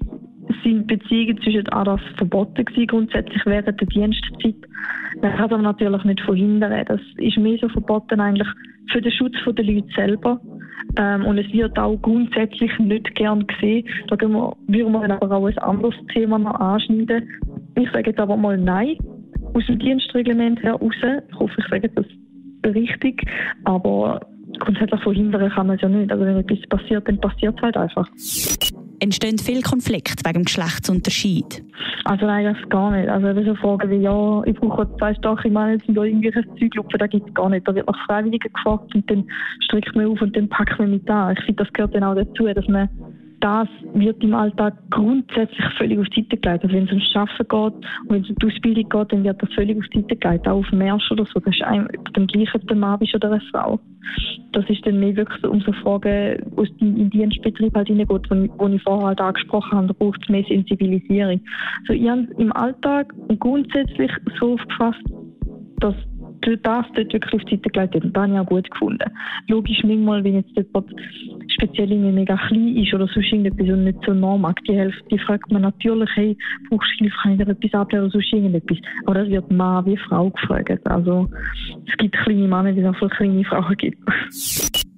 sind 0.63 0.88
Beziehungen 0.88 1.42
zwischen 1.42 1.68
ADAS 1.69 2.01
verboten 2.15 2.65
gewesen, 2.65 2.88
grundsätzlich 2.88 3.45
während 3.45 3.80
der 3.80 3.88
Dienstzeit. 3.88 4.56
Man 5.21 5.31
kann 5.31 5.45
aber 5.45 5.57
natürlich 5.57 6.04
nicht 6.04 6.21
verhindern. 6.21 6.86
Das 6.88 7.01
ist 7.18 7.38
mehr 7.38 7.57
so 7.59 7.69
verboten 7.69 8.19
eigentlich 8.19 8.48
für 8.92 9.01
den 9.01 9.12
Schutz 9.12 9.36
der 9.45 9.65
Leute 9.65 9.88
selber. 9.95 10.39
Ähm, 10.98 11.25
und 11.25 11.38
es 11.38 11.51
wird 11.51 11.77
auch 11.77 11.98
grundsätzlich 12.01 12.71
nicht 12.80 13.13
gern 13.15 13.45
gesehen. 13.48 13.88
Da 14.07 14.18
wir, 14.19 14.54
würden 14.68 14.94
wir 14.94 15.21
aber 15.21 15.38
auch 15.38 15.45
ein 15.45 15.57
anderes 15.57 15.95
Thema 16.13 16.39
noch 16.39 16.59
anschneiden. 16.59 17.30
Ich 17.75 17.92
sage 17.92 18.12
jetzt 18.12 18.19
aber 18.19 18.38
mal 18.38 18.57
Nein. 18.57 18.98
Aus 19.54 19.65
dem 19.65 19.80
Dienstreglement 19.80 20.62
her 20.63 20.74
raus. 20.74 20.94
Ich 21.30 21.39
hoffe, 21.39 21.56
ich 21.57 21.68
sage 21.69 21.89
das 21.89 22.06
richtig. 22.74 23.24
Aber 23.63 24.19
grundsätzlich 24.59 25.01
verhindern 25.01 25.50
kann 25.50 25.68
man 25.68 25.75
es 25.75 25.81
ja 25.81 25.89
nicht. 25.89 26.12
Also 26.12 26.25
wenn 26.25 26.38
etwas 26.38 26.59
passiert, 26.69 27.07
dann 27.07 27.19
passiert 27.19 27.56
es 27.57 27.61
halt 27.61 27.78
einfach. 27.78 28.07
Entstehen 28.99 29.37
viele 29.37 29.61
Konflikte 29.61 30.25
wegen 30.25 30.39
dem 30.39 30.44
Geschlechtsunterschied? 30.45 31.63
Also 32.06 32.25
eigentlich 32.25 32.69
gar 32.69 32.92
nicht. 32.92 33.09
Also 33.09 33.27
wenn 33.27 33.45
so 33.45 33.56
Fragen 33.56 33.89
wie, 33.92 33.97
ja, 33.97 34.42
ich 34.45 34.56
brauche 34.56 34.87
zwei 34.97 35.13
starke 35.13 35.49
Männer, 35.49 35.77
sind 35.85 35.95
da 35.95 36.04
irgendwelche 36.04 36.44
Zeug 36.57 36.73
lupfen, 36.75 36.97
da 36.97 37.07
gibt 37.07 37.27
es 37.27 37.33
gar 37.33 37.49
nicht. 37.49 37.68
Da 37.68 37.75
wird 37.75 37.85
nach 37.85 38.06
Freiwilligen 38.06 38.51
gefragt 38.51 38.95
und 38.95 39.09
dann 39.11 39.25
streckt 39.66 39.95
man 39.95 40.07
auf 40.07 40.21
und 40.21 40.35
dann 40.35 40.47
packt 40.47 40.80
man 40.80 40.92
mit 40.92 41.09
an. 41.09 41.35
Ich 41.37 41.45
finde, 41.45 41.63
das 41.63 41.73
gehört 41.73 41.94
dann 41.94 42.04
auch 42.04 42.16
dazu, 42.16 42.45
dass 42.45 42.68
man 42.68 42.89
das 43.40 43.68
wird 43.94 44.24
im 44.24 44.34
Alltag 44.34 44.76
grundsätzlich 44.90 45.66
völlig 45.78 46.00
auf 46.00 46.08
die 46.10 46.22
Seite 46.22 46.38
gelegt. 46.38 46.64
Also 46.64 46.74
wenn 46.76 46.86
es 46.86 46.92
ums 46.92 47.16
Arbeiten 47.16 47.38
geht 47.38 47.52
und 47.52 48.10
wenn 48.10 48.22
es 48.22 48.30
um 48.30 48.36
die 48.36 48.48
Ausbildung 48.48 48.90
geht, 48.90 49.14
dann 49.14 49.24
wird 49.24 49.42
das 49.42 49.54
völlig 49.54 49.78
auf 49.78 49.88
die 49.94 50.02
Seite 50.02 50.16
gelegt. 50.16 50.48
Auch 50.48 50.60
auf 50.60 50.70
dem 50.70 50.80
Märsch 50.80 51.12
oder 51.12 51.26
so. 51.26 51.40
Das 51.40 51.54
ist 51.54 51.64
ein, 51.64 51.88
ob 51.98 52.14
du 52.14 52.26
gleichen 52.28 52.68
der 52.68 52.76
Mann 52.76 53.00
bist 53.00 53.16
oder 53.16 53.32
eine 53.32 53.42
Frau. 53.52 53.80
Das 54.54 54.68
ist 54.70 54.86
dann 54.86 55.00
mehr 55.00 55.16
wirklich 55.16 55.44
um 55.44 55.62
so 55.62 55.72
Fragen 55.74 56.42
aus 56.56 56.68
dem 56.80 56.98
in 56.98 57.10
Dienstbetrieb 57.10 57.76
halt 57.76 57.88
hineingeht, 57.88 58.30
wo, 58.30 58.68
ich 58.68 58.82
vorher 58.84 59.08
halt 59.08 59.22
angesprochen 59.22 59.78
habe, 59.78 59.88
da 59.88 59.94
braucht 59.94 60.22
es 60.24 60.30
mehr 60.30 60.44
Sensibilisierung. 60.48 61.42
Also 61.82 61.94
ich 61.94 62.10
habe 62.10 62.28
im 62.38 62.52
Alltag 62.54 63.14
grundsätzlich 63.40 64.12
so 64.40 64.54
aufgefasst, 64.54 65.04
dass 65.80 65.96
das 66.56 66.85
dort 66.95 67.13
wirklich 67.13 67.33
auf 67.33 67.44
die 67.45 67.56
Seite 67.56 67.69
gelegt 67.69 67.94
wird. 67.94 68.06
Und 68.06 68.16
das 68.16 68.23
habe 68.23 68.33
ich 68.33 68.39
auch 68.39 68.45
gut 68.45 68.71
gefunden. 68.71 69.11
Logisch, 69.47 69.83
manchmal, 69.83 70.23
wenn 70.23 70.35
jetzt 70.35 70.56
jemand 70.56 70.94
speziell 71.49 71.92
irgendwie 71.92 72.11
mega 72.11 72.37
klein 72.47 72.77
ist 72.77 72.94
oder 72.94 73.07
sonst 73.07 73.31
irgendetwas 73.31 73.68
und 73.69 73.83
nicht 73.83 73.99
so 74.06 74.13
norm 74.13 74.42
mag, 74.42 74.63
die 74.63 74.75
Hälfte, 74.75 75.04
die 75.11 75.19
fragt 75.19 75.51
man 75.51 75.63
natürlich, 75.63 76.09
hey, 76.16 76.37
brauchst 76.69 76.89
du 76.99 77.04
Hilfe, 77.04 77.18
kann 77.21 77.31
ich 77.33 77.37
dir 77.37 77.49
etwas 77.49 77.73
abnehmen 77.73 78.04
oder 78.06 78.11
sonst 78.11 78.33
irgendetwas. 78.33 78.77
Aber 79.06 79.16
das 79.16 79.30
wird 79.30 79.51
Mann 79.51 79.85
wie 79.85 79.97
Frau 79.97 80.30
gefragt. 80.30 80.87
Also, 80.89 81.30
es 81.85 81.97
gibt 81.97 82.16
kleine 82.16 82.47
Männer, 82.47 82.71
die 82.71 82.81
es 82.81 82.87
auch 82.87 83.09
kleine 83.09 83.44
Frauen 83.44 83.75
gibt. 83.77 83.97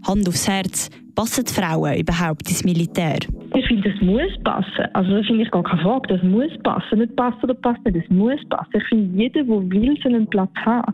Hand 0.07 0.27
aufs 0.27 0.47
Herz, 0.47 0.89
passen 1.15 1.45
die 1.45 1.53
Frauen 1.53 1.99
überhaupt 1.99 2.49
ins 2.49 2.63
Militär? 2.63 3.19
Ich 3.59 3.67
finde, 3.67 3.91
das 3.91 4.01
muss 4.01 4.43
passen. 4.45 4.85
Also 4.93 5.17
da 5.17 5.23
finde 5.23 5.43
ich 5.43 5.51
gar 5.51 5.63
keine 5.63 5.81
Frage. 5.81 6.07
Das 6.07 6.23
muss 6.23 6.57
passen. 6.63 6.99
Nicht 6.99 7.13
passen 7.17 7.43
oder 7.43 7.55
passt 7.55 7.83
nicht. 7.83 7.97
Das 7.97 8.09
muss 8.09 8.39
passen. 8.47 8.71
Ich 8.73 8.83
finde, 8.87 9.21
jeder, 9.21 9.43
der 9.43 9.69
will, 9.69 9.97
soll 10.01 10.15
einen 10.15 10.29
Platz 10.29 10.51
haben. 10.65 10.93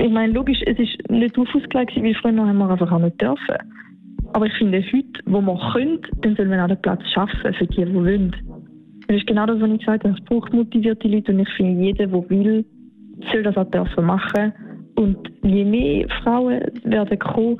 Ich 0.00 0.10
meine, 0.10 0.32
logisch, 0.32 0.58
es 0.64 0.78
ist 0.78 1.10
nicht 1.10 1.36
aufgelegt, 1.36 1.92
weil 1.94 2.14
früher 2.14 2.46
haben 2.46 2.56
wir 2.56 2.70
einfach 2.70 2.90
auch 2.90 3.00
nicht 3.00 3.20
dürfen. 3.20 3.58
Aber 4.32 4.46
ich 4.46 4.52
finde, 4.54 4.78
heute, 4.78 5.20
wo 5.26 5.42
man 5.42 5.58
könnte, 5.74 6.08
dann 6.22 6.36
soll 6.36 6.46
man 6.46 6.60
auch 6.60 6.68
den 6.68 6.80
Platz 6.80 7.02
schaffen 7.12 7.52
für 7.52 7.66
die, 7.66 7.84
die 7.84 7.94
wollen. 7.94 8.34
Das 9.08 9.18
ist 9.18 9.26
genau 9.26 9.44
das, 9.44 9.60
was 9.60 9.70
ich 9.70 9.80
gesagt 9.80 10.04
habe. 10.04 10.14
Es 10.18 10.24
braucht 10.24 10.54
motivierte 10.54 11.08
Leute 11.08 11.32
und 11.32 11.40
ich 11.40 11.50
finde, 11.50 11.84
jeder, 11.84 12.06
der 12.06 12.30
will, 12.30 12.64
soll 13.30 13.42
das 13.42 13.58
auch 13.58 13.70
dürfen 13.70 14.06
machen. 14.06 14.54
Und 14.94 15.18
je 15.42 15.66
mehr 15.66 16.08
Frauen 16.22 16.62
werden 16.84 17.18
kommen, 17.18 17.58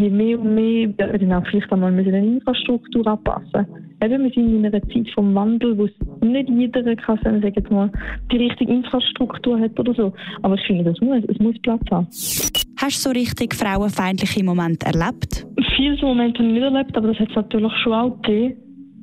je 0.00 0.10
mehr 0.10 0.38
und 0.38 0.54
mehr 0.54 0.98
werden 0.98 1.12
wir 1.12 1.18
dann 1.18 1.32
auch 1.32 1.46
vielleicht 1.48 1.72
einmal 1.72 1.92
eine 1.92 2.26
Infrastruktur 2.26 3.06
anpassen. 3.06 3.66
Eben, 4.02 4.24
wir 4.24 4.30
sind 4.30 4.48
in 4.48 4.66
einer 4.66 4.82
Zeit 4.82 5.10
vom 5.14 5.34
Wandel, 5.34 5.76
wo 5.78 5.84
es 5.84 5.92
nicht 6.22 6.48
jeder 6.48 6.96
kann 6.96 7.18
sagen, 7.22 7.40
sagen 7.40 7.54
jetzt 7.56 7.70
mal, 7.70 7.90
die 8.30 8.36
richtige 8.36 8.72
Infrastruktur 8.72 9.60
hat 9.60 9.78
oder 9.78 9.94
so. 9.94 10.12
Aber 10.42 10.54
ich 10.54 10.66
finde, 10.66 10.84
das 10.84 11.00
muss, 11.00 11.24
es 11.28 11.38
muss 11.38 11.56
Platz 11.62 11.82
haben. 11.90 12.06
Hast 12.10 13.04
du 13.04 13.08
so 13.08 13.10
richtig 13.10 13.54
frauenfeindliche 13.54 14.42
Momente 14.42 14.86
erlebt? 14.86 15.46
Viele 15.76 15.96
Momente 16.02 16.38
habe 16.38 16.48
ich 16.48 16.54
nicht 16.54 16.64
erlebt, 16.64 16.96
aber 16.96 17.08
das 17.08 17.18
hat 17.18 17.28
es 17.30 17.36
natürlich 17.36 17.72
schon 17.82 17.92
auch 17.92 18.22
gegeben. 18.22 18.56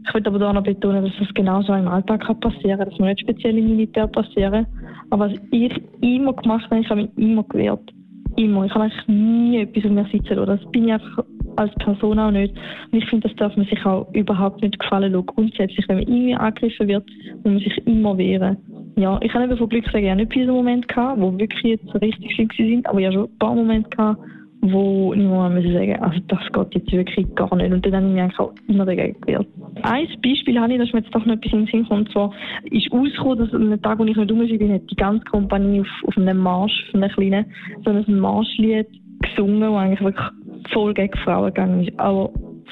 Ich 0.08 0.13
würde 0.13 0.29
aber 0.29 0.39
da 0.39 0.53
noch 0.53 0.63
betonen, 0.63 1.03
dass 1.03 1.13
das 1.19 1.34
genauso 1.34 1.74
im 1.74 1.88
Alltag 1.88 2.25
kann 2.25 2.39
passieren 2.39 2.79
kann, 2.79 2.89
dass 2.89 3.00
man 3.00 3.10
nicht 3.10 3.22
speziell 3.22 3.58
im 3.58 3.69
Militär 3.69 4.08
passieren. 4.08 4.65
Aber 5.12 5.29
was 5.29 5.38
ich 5.51 5.72
immer 6.01 6.34
gemacht 6.34 6.65
habe, 6.69 6.81
ich 6.81 6.89
habe 6.89 7.03
mich 7.03 7.17
immer 7.17 7.43
gewehrt. 7.43 7.91
Immer. 8.36 8.65
Ich 8.65 8.74
habe 8.74 8.86
eigentlich 8.86 9.07
nie 9.07 9.59
etwas 9.59 9.86
auf 9.86 9.91
mir 9.91 10.05
sitzen 10.12 10.36
lassen. 10.36 10.48
Das 10.48 10.71
bin 10.71 10.88
ich 10.88 10.93
einfach 10.93 11.24
als 11.55 11.74
Person 11.75 12.19
auch 12.19 12.31
nicht. 12.31 12.55
Und 12.91 12.98
ich 12.98 13.09
finde, 13.09 13.27
das 13.27 13.38
darf 13.38 13.55
man 13.55 13.65
sich 13.65 13.86
auch 13.86 14.07
überhaupt 14.13 14.62
nicht 14.62 14.79
gefallen 14.79 15.12
lassen. 15.12 15.25
Grundsätzlich, 15.25 15.88
wenn 15.88 15.98
man 15.98 16.07
irgendwie 16.07 16.36
angegriffen 16.36 16.88
wird, 16.88 17.05
muss 17.43 17.53
man 17.53 17.59
sich 17.59 17.88
immer 17.88 18.17
wehren. 18.17 18.57
Ja, 18.98 19.19
ich 19.21 19.33
habe 19.33 19.45
eben 19.45 19.57
von 19.57 19.69
Glück 19.69 19.86
sagen, 19.91 20.17
nicht 20.17 20.33
viele 20.33 20.51
Momente 20.51 20.88
gehabt, 20.88 21.21
wo 21.21 21.31
wirklich 21.38 21.63
jetzt 21.63 22.01
richtig 22.01 22.33
schlimm 22.33 22.50
sind, 22.57 22.88
aber 22.88 23.00
ich 23.00 23.05
habe 23.05 23.15
schon 23.15 23.25
ein 23.25 23.38
paar 23.39 23.55
Momente 23.55 23.89
gehabt, 23.89 24.19
wo 24.62 25.13
niemand 25.13 25.55
muss 25.55 25.74
sagen, 25.74 25.95
also 26.01 26.19
das 26.27 26.51
geht 26.51 26.75
jetzt 26.75 26.91
wirklich 26.91 27.36
gar 27.36 27.55
nicht. 27.55 27.71
Und 27.71 27.86
dann 27.86 27.95
habe 27.95 28.07
ich 28.07 28.12
mich 28.13 28.21
eigentlich 28.21 28.39
auch 28.39 28.53
immer 28.67 28.86
dagegen 28.86 29.19
gewehrt. 29.21 29.48
Ein 29.83 30.07
Beispiel 30.21 30.59
habe 30.59 30.74
ich, 30.74 30.79
dass 30.79 30.93
mir 30.93 31.00
jetzt 31.00 31.13
doch 31.13 31.25
noch 31.25 31.36
etwas 31.36 31.53
in 31.53 31.65
den 31.65 31.67
Sinn 31.67 31.88
kommt, 31.88 32.12
zwar 32.12 32.33
ist 32.69 32.91
ausgekommen, 32.91 33.39
dass 33.39 33.53
an 33.53 33.63
einem 33.63 33.81
Tag, 33.81 34.00
wo 34.00 34.05
ich 34.05 34.15
nicht 34.15 34.31
rum 34.31 34.39
bin, 34.39 34.74
hat 34.74 34.89
die 34.89 34.95
ganze 34.95 35.25
Kompanie 35.25 35.81
auf, 35.81 35.88
auf 36.05 36.17
einem 36.17 36.38
Marsch 36.38 36.86
von 36.91 37.03
einer 37.03 37.13
kleinen, 37.13 37.45
so 37.83 37.91
ein 37.91 38.19
Marschlied 38.19 38.88
gesungen, 39.21 39.69
wo 39.69 39.75
eigentlich 39.75 40.01
wirklich 40.01 40.27
voll 40.71 40.93
gegen 40.93 41.17
Frauen 41.19 41.48
gegangen 41.48 41.88
ist. 41.88 42.00
Aber 42.00 42.31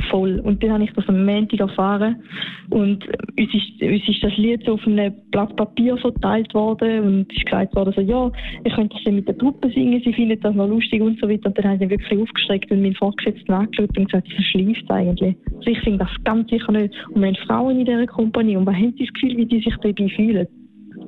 voll. 0.10 0.40
Und 0.40 0.64
dann 0.64 0.74
habe 0.74 0.84
ich 0.84 0.94
das 0.94 1.08
am 1.08 1.26
Montag 1.26 1.60
erfahren. 1.60 2.24
Und 2.70 3.06
uns 3.08 3.54
ist, 3.54 3.82
uns 3.82 4.08
ist 4.08 4.24
das 4.24 4.36
Lied 4.38 4.64
so 4.66 4.74
auf 4.74 4.88
einem 4.88 5.14
Blatt 5.32 5.56
Papier 5.56 5.98
verteilt 5.98 6.54
worden 6.54 7.04
und 7.04 7.32
es 7.32 7.38
ist 7.38 7.46
gesagt 7.46 7.76
worden, 7.76 7.94
so, 7.96 8.02
ja, 8.02 8.32
ich 8.64 8.74
könnte 8.74 8.96
das 9.04 9.14
mit 9.14 9.28
der 9.28 9.38
Truppe 9.38 9.70
singen, 9.70 10.02
sie 10.04 10.14
findet 10.14 10.44
das 10.44 10.56
noch 10.56 10.68
lustig 10.68 11.02
und 11.02 11.20
so 11.20 11.30
weiter. 11.30 11.48
Und 11.48 11.58
dann 11.58 11.66
habe 11.66 11.84
ich 11.84 11.90
wirklich 11.90 12.20
aufgestreckt 12.20 12.72
und 12.72 12.82
meinen 12.82 12.96
Vorgesetzten 12.96 13.52
angeschaut 13.52 13.98
und 13.98 14.06
gesagt, 14.06 14.28
das 14.36 14.46
schläft 14.46 14.90
eigentlich. 14.92 15.36
Also 15.56 15.72
ich 15.72 15.80
finde 15.80 16.00
das 16.00 16.24
ganz 16.24 16.50
sicher 16.50 16.72
nicht. 16.72 16.94
Und 17.10 17.22
wir 17.22 17.28
haben 17.28 17.36
Frauen 17.48 17.80
in 17.80 17.86
dieser 17.86 18.08
Kompanie 18.08 18.58
und 18.58 18.66
was 18.66 18.76
haben 18.76 18.94
sie 18.98 19.06
das 19.06 19.14
Gefühl, 19.14 19.38
wie 19.38 19.46
die 19.46 19.62
sich 19.62 19.76
dabei 19.82 20.10
fühlen? 20.10 20.48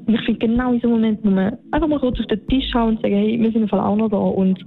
Und 0.08 0.16
ich 0.16 0.22
finde 0.22 0.40
genau 0.40 0.70
in 0.70 0.76
diesem 0.76 0.92
Moment 0.92 1.24
muss 1.24 1.34
man 1.34 1.58
einfach 1.72 1.88
mal 1.88 2.00
kurz 2.00 2.20
auf 2.20 2.26
den 2.28 2.46
Tisch 2.48 2.66
schauen 2.72 2.96
und 2.96 3.02
sagen, 3.02 3.16
hey, 3.16 3.40
wir 3.40 3.52
sind 3.52 3.64
im 3.64 3.68
Fall 3.68 3.80
auch 3.80 3.96
noch 3.96 4.10
da 4.10 4.18
und 4.18 4.66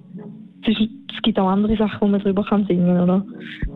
es, 0.67 1.23
gibt 1.23 1.39
auch 1.39 1.49
andere 1.49 1.77
Sachen, 1.77 2.01
wo 2.01 2.07
man 2.07 2.21
drüber 2.21 2.45
kann 2.45 2.67
singen 2.67 3.01
oder? 3.01 3.25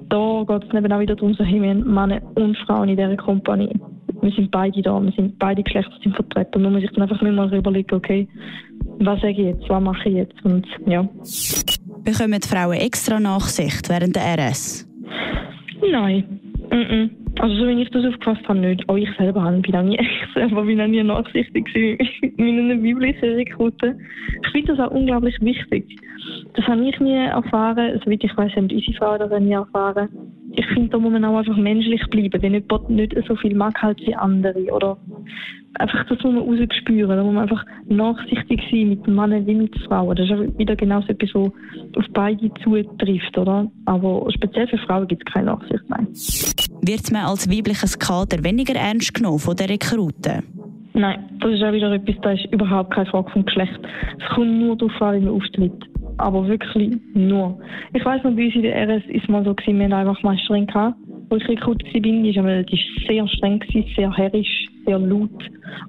Da 0.09 0.45
geht 0.47 0.69
es 0.69 0.75
eben 0.75 0.93
auch 0.93 1.01
wieder 1.01 1.15
darum, 1.15 1.35
so, 1.35 1.45
hey, 1.45 1.61
wir 1.61 1.71
haben 1.71 1.93
Männer 1.93 2.21
und 2.35 2.57
Frauen 2.59 2.89
in 2.89 2.97
dieser 2.97 3.17
Kompanie. 3.17 3.71
Wir 4.21 4.33
sind 4.33 4.51
beide 4.51 4.83
da, 4.83 5.01
wir 5.01 5.13
sind 5.13 5.39
beide 5.39 5.63
Geschlechter 5.63 5.93
sind 6.03 6.15
vertreten. 6.17 6.57
Und 6.57 6.63
man 6.63 6.73
muss 6.73 6.83
sich 6.83 6.91
dann 6.93 7.03
einfach 7.03 7.21
mal 7.23 7.55
überlegen, 7.55 7.95
okay, 7.95 8.27
was 8.99 9.21
sage 9.21 9.33
ich 9.33 9.39
jetzt, 9.39 9.69
was 9.69 9.83
mache 9.83 10.09
ich 10.09 10.15
jetzt 10.17 10.45
und 10.45 10.67
ja. 10.87 11.03
Bekommen 12.03 12.41
die 12.41 12.49
Frauen 12.49 12.77
extra 12.79 13.21
Nachsicht 13.21 13.89
während 13.89 14.17
der 14.17 14.37
RS? 14.39 14.89
Nein. 15.91 16.41
Mm 16.71 16.75
-mm. 16.75 17.26
Also 17.39 17.55
so 17.55 17.67
wie 17.67 17.83
ich 17.83 17.91
das 17.91 18.05
aufgefasst 18.05 18.49
habe, 18.49 18.59
nicht. 18.59 18.89
Auch 18.89 18.97
ich 18.97 19.11
selber 19.17 19.51
bin 19.51 19.77
auch 19.77 19.83
nie, 19.83 19.99
ich 19.99 20.33
selber 20.35 20.63
bin 20.63 20.81
auch 20.81 20.87
nie 20.87 21.03
nachsichtig 21.03 21.69
mit 21.75 22.39
meinen 22.39 22.83
biblischen 22.83 23.35
Rekruten. 23.35 24.01
Ich 24.43 24.53
finde 24.53 24.75
das 24.75 24.87
auch 24.87 24.93
unglaublich 24.93 25.37
wichtig. 25.41 25.85
Das 26.55 26.67
habe 26.67 26.89
ich 26.89 26.99
nie 26.99 27.15
erfahren, 27.15 28.01
soweit 28.05 28.25
ich 28.25 28.37
weiß, 28.37 28.53
haben 28.57 28.71
unsere 28.71 28.93
Frauen 28.95 29.19
das 29.19 29.41
nie 29.41 29.53
erfahren. 29.53 30.09
Ich 30.53 30.67
finde, 30.67 30.89
da 30.89 30.99
muss 30.99 31.13
man 31.13 31.25
auch 31.25 31.37
einfach 31.37 31.57
menschlich 31.57 32.03
bleiben. 32.11 32.41
Wenn 32.41 32.55
jemand 32.55 32.91
nicht 32.91 33.15
so 33.29 33.37
viel 33.37 33.55
mag 33.55 33.81
halt 33.83 34.01
wie 34.01 34.15
andere. 34.15 34.73
Oder 34.73 34.97
einfach 35.79 36.05
das 36.09 36.23
muss 36.23 36.35
man 36.35 36.43
rausspüren. 36.43 37.17
Da 37.17 37.23
muss 37.23 37.35
man 37.35 37.43
einfach 37.43 37.65
nachsichtig 37.89 38.61
sein 38.71 38.91
mit 38.91 39.07
Männern 39.07 39.47
wie 39.47 39.55
mit 39.55 39.79
Frauen. 39.87 40.17
Das 40.17 40.29
ist 40.29 40.59
wieder 40.59 40.77
genau 40.77 41.01
so 41.03 41.09
etwas, 41.09 41.31
was 41.35 41.53
auf 41.97 42.05
beide 42.13 42.51
zutrifft. 42.63 43.37
Oder? 43.39 43.71
Aber 43.85 44.27
speziell 44.33 44.69
für 44.69 44.79
Frauen 44.79 45.09
gibt 45.09 45.27
es 45.27 45.33
keine 45.33 45.47
Nachsicht. 45.47 45.83
Nein. 45.89 46.09
Wird 46.83 47.13
man 47.13 47.27
als 47.27 47.51
weibliches 47.51 47.99
Kader 47.99 48.43
weniger 48.45 48.75
ernst 48.75 49.15
genommen 49.15 49.39
von 49.39 49.57
den 49.57 49.67
Rekruten? 49.67 50.43
Nein, 50.95 51.19
das 51.41 51.53
ist 51.53 51.63
auch 51.63 51.73
wieder 51.73 51.93
etwas, 51.93 52.15
das 52.23 52.41
ist 52.41 52.53
überhaupt 52.53 52.95
keine 52.95 53.05
Frage 53.07 53.31
vom 53.31 53.45
Geschlecht. 53.45 53.79
Es 54.19 54.35
kommt 54.35 54.61
nur 54.61 54.77
darauf 54.77 55.03
an, 55.03 55.21
wie 55.21 55.25
man 55.27 55.35
auftritt. 55.35 55.85
Aber 56.17 56.49
wirklich 56.49 56.97
nur. 57.13 57.61
Ich 57.93 58.03
weiss 58.03 58.25
noch, 58.25 58.35
bei 58.35 58.47
uns 58.47 58.55
in 58.55 58.63
der 58.63 58.89
RS 58.89 59.05
ist 59.09 59.29
mal 59.29 59.45
so 59.45 59.55
gewesen, 59.55 59.79
wir 59.79 59.85
hatten 59.85 60.09
einfach 60.09 60.23
Meisterin 60.23 60.67
gehabt, 60.67 60.97
wo 61.29 61.37
ich 61.37 61.49
rekrutiert 61.49 62.05
war. 62.05 62.63
Die 62.63 62.75
ist 62.75 63.07
sehr 63.07 63.27
streng, 63.29 63.63
sehr 63.97 64.13
herrisch, 64.17 64.67
sehr 64.85 64.99
laut. 64.99 65.31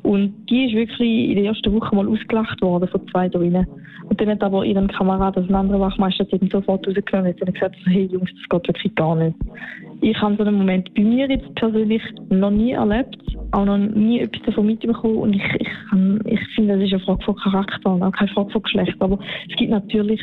Und 0.04 0.34
die 0.50 0.66
ist 0.66 0.76
wirklich 0.76 1.30
in 1.30 1.36
der 1.36 1.46
ersten 1.46 1.74
Woche 1.74 1.96
mal 1.96 2.08
ausgelacht 2.08 2.62
worden 2.62 2.88
von 2.90 3.08
zwei 3.10 3.30
drinnen. 3.30 3.68
Und 4.10 4.22
dann 4.22 4.30
hat 4.30 4.44
aber 4.44 4.64
ihren 4.64 4.88
Kamerad, 4.88 5.36
also 5.36 5.50
ein 5.50 5.56
anderer 5.56 5.82
Wachmeister, 5.82 6.24
den 6.26 6.50
sofort 6.50 6.88
rausgenommen 6.88 7.36
und 7.40 7.54
gesagt, 7.54 7.76
hey 7.86 8.06
Jungs, 8.06 8.30
das 8.34 8.50
geht 8.50 8.68
wirklich 8.68 8.96
gar 8.96 9.16
nicht. 9.16 9.36
Ich 10.02 10.20
habe 10.22 10.36
so 10.38 10.44
einen 10.44 10.58
Moment 10.58 10.94
bei 10.94 11.02
mir 11.02 11.30
jetzt 11.30 11.54
persönlich 11.56 12.02
noch 12.30 12.52
nie 12.52 12.72
erlebt, 12.72 13.18
auch 13.52 13.66
noch 13.66 13.78
nie 13.78 14.20
etwas 14.22 14.42
davon 14.44 14.68
mitbekommen 14.68 15.18
und 15.18 15.36
ich, 15.36 15.44
ich, 15.60 15.68
ich 16.26 16.40
finde, 16.56 16.76
das 16.76 16.86
ist 16.86 16.94
eine 16.94 17.04
Frage 17.04 17.24
von 17.24 17.36
Charakter 17.36 17.94
und 17.94 18.04
auch 18.04 18.12
keine 18.12 18.32
Frage 18.32 18.52
von 18.52 18.62
Geschlecht. 18.62 18.96
Aber 19.00 19.20
es 19.50 19.56
gibt 19.58 19.72
natürlich, 19.72 20.22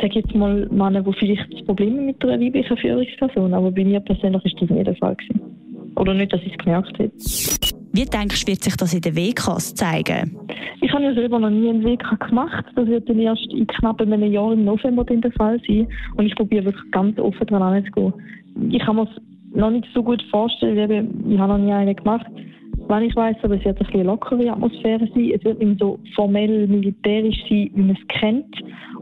sage 0.00 0.20
jetzt 0.20 0.34
mal, 0.34 0.68
Männer, 0.70 1.02
die 1.02 1.12
vielleicht 1.12 1.66
Probleme 1.66 2.00
mit 2.00 2.22
einer 2.24 2.40
weiblichen 2.40 2.76
Führungsperson 2.76 3.54
aber 3.54 3.70
bei 3.70 3.84
mir 3.84 4.00
persönlich 4.00 4.44
ist 4.44 4.60
das 4.60 4.70
nie 4.70 4.84
der 4.84 4.96
Fall 4.96 5.16
gewesen. 5.16 5.40
Oder 5.96 6.14
nicht, 6.14 6.32
dass 6.32 6.40
ich 6.42 6.52
es 6.52 6.58
gemerkt 6.58 6.98
hätte. 6.98 7.12
Wie 7.92 8.04
denkst 8.04 8.44
du, 8.44 8.52
wird 8.52 8.62
sich 8.62 8.76
das 8.76 8.94
in 8.94 9.00
den 9.00 9.16
WKs 9.16 9.74
zeigen? 9.74 10.38
Ich 10.80 10.92
habe 10.92 11.02
ja 11.02 11.12
selber 11.12 11.40
noch 11.40 11.50
nie 11.50 11.68
einen 11.68 11.84
WK 11.84 12.20
gemacht. 12.20 12.64
Das 12.76 12.86
wird 12.86 13.08
dann 13.08 13.18
erst 13.18 13.52
in 13.52 13.66
knapp 13.66 14.00
einem 14.00 14.22
Jahr 14.32 14.52
im 14.52 14.64
November 14.64 15.04
der 15.04 15.32
Fall 15.32 15.60
sein. 15.66 15.88
Und 16.16 16.26
ich 16.26 16.34
probiere 16.36 16.66
wirklich 16.66 16.90
ganz 16.92 17.18
offen 17.18 17.46
dran 17.46 17.62
anzugehen. 17.62 18.12
Ich 18.70 18.80
kann 18.80 18.96
mir 18.96 19.02
es 19.02 19.22
noch 19.52 19.70
nicht 19.70 19.86
so 19.92 20.02
gut 20.02 20.22
vorstellen, 20.30 21.24
ich 21.28 21.38
habe 21.38 21.52
noch 21.52 21.58
nie 21.58 21.72
einen 21.72 21.96
gemacht. 21.96 22.26
Wenn 22.90 23.04
ich 23.04 23.14
weiß, 23.14 23.36
aber 23.42 23.54
es 23.54 23.64
wird 23.64 23.78
ein 23.78 23.86
bisschen 23.86 24.04
lockere 24.04 24.50
Atmosphäre 24.50 25.06
sein. 25.14 25.30
Es 25.32 25.44
wird 25.44 25.62
nicht 25.62 25.78
so 25.78 26.00
formell 26.16 26.66
militärisch 26.66 27.38
sein, 27.48 27.70
wie 27.72 27.82
man 27.82 27.96
es 27.96 28.08
kennt. 28.08 28.52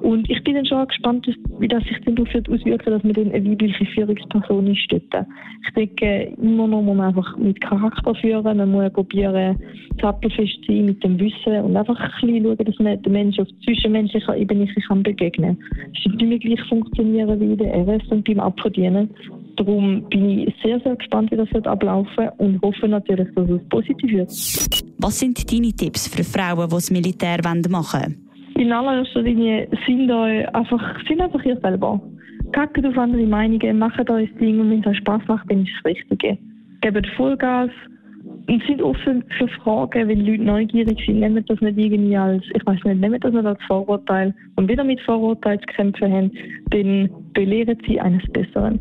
Und 0.03 0.29
ich 0.29 0.45
bin 0.45 0.57
dann 0.57 0.67
schon 0.67 0.87
gespannt, 0.87 1.27
wie 1.59 1.69
das 1.69 1.83
sich 1.85 1.99
dann 2.05 2.15
darauf 2.15 2.35
auswirken 2.35 2.93
dass 2.93 3.03
man 3.03 3.15
dann 3.15 3.33
eine 3.33 3.51
weibliche 3.51 3.87
Führungsperson 3.87 4.67
ist. 4.67 4.93
Ich 4.93 5.75
denke, 5.75 6.37
immer 6.37 6.69
noch 6.69 6.83
muss 6.83 6.97
man 6.99 7.09
einfach 7.09 7.35
mit 7.39 7.63
Charakter 7.63 8.15
führen, 8.15 8.59
man 8.59 8.71
muss 8.71 8.93
probieren, 8.93 9.57
sattelfest 10.03 10.65
zu 10.67 10.73
sein 10.73 10.85
mit 10.85 11.03
dem 11.03 11.19
Wissen 11.19 11.65
und 11.65 11.75
einfach 11.75 11.99
ein 11.99 12.11
bisschen 12.21 12.45
schauen, 12.45 12.65
dass 12.67 12.79
man 12.79 13.03
den 13.03 13.13
Menschen 13.13 13.45
auf 13.45 13.49
zwischenmenschlicher 13.65 14.37
Ebene 14.37 14.67
kann 14.87 15.03
begegnen 15.03 15.59
kann. 15.59 15.93
Es 15.97 16.05
wird 16.05 16.17
nicht 16.17 16.29
mehr 16.29 16.39
gleich 16.39 16.69
funktionieren 16.69 17.41
wie 17.41 17.53
in 17.53 17.57
der 17.57 17.75
RS 17.75 18.07
und 18.11 18.27
beim 18.27 18.41
Abverdienen. 18.41 19.09
Darum 19.59 20.03
bin 20.09 20.47
ich 20.47 20.55
sehr, 20.63 20.79
sehr 20.81 20.95
gespannt, 20.95 21.33
wie 21.33 21.37
das 21.37 21.53
wird 21.53 21.67
ablaufen 21.67 22.29
und 22.39 22.63
hoffe 22.63 22.87
natürlich, 22.87 23.29
dass 23.35 23.51
es 23.51 23.69
positiv 23.69 24.13
wird. 24.13 24.31
Was 25.01 25.19
sind 25.19 25.53
deine 25.53 25.73
Tipps 25.73 26.07
für 26.07 26.23
Frauen, 26.23 26.69
die 26.69 26.75
das 26.75 26.91
Militär 26.93 27.39
machen 27.69 27.69
wollen? 28.01 28.29
In 28.57 28.73
allererster 28.73 29.23
Linie 29.23 29.69
sind 29.85 30.11
euch 30.11 30.55
einfach, 30.55 30.81
sind 31.09 31.21
einfach 31.21 31.45
ihr 31.45 31.59
selber. 31.61 32.01
Kackt 32.53 32.85
auf 32.87 32.97
andere 32.97 33.27
Meinungen, 33.27 33.79
macht 33.79 34.09
euch 34.11 34.31
das 34.31 34.39
Ding 34.39 34.61
und 34.61 34.71
wenn 34.71 34.81
es 34.81 34.87
euch 34.87 34.99
Spaß 34.99 35.23
macht, 35.27 35.51
dann 35.51 35.63
ist 35.63 35.71
es 35.71 35.83
das 35.83 35.93
Richtige. 35.93 36.39
Gebt 36.81 37.07
Vollgas 37.17 37.71
und 38.49 38.63
sind 38.65 38.81
offen 38.81 39.25
für 39.39 39.49
Fragen, 39.49 40.09
wenn 40.09 40.25
Leute 40.25 40.43
neugierig 40.45 40.99
sind. 41.05 41.19
Nehmt 41.19 41.51
das 41.51 41.61
nicht 41.61 41.79
irgendwie 41.79 42.17
als, 42.17 42.45
ich 42.55 42.65
weiß 42.65 42.83
nicht, 42.85 43.01
nehmt 43.01 43.25
das 43.25 43.33
nicht 43.33 43.45
als 43.45 43.63
Vorurteil 43.67 44.33
und 44.55 44.69
wieder 44.69 44.85
mit 44.85 45.01
Vorurteilen 45.01 45.61
zu 45.61 45.67
kämpfen 45.67 46.13
haben, 46.13 46.31
dann 46.71 47.11
belehrt 47.35 47.81
sie 47.87 48.01
eines 48.01 48.23
Besseren 48.33 48.79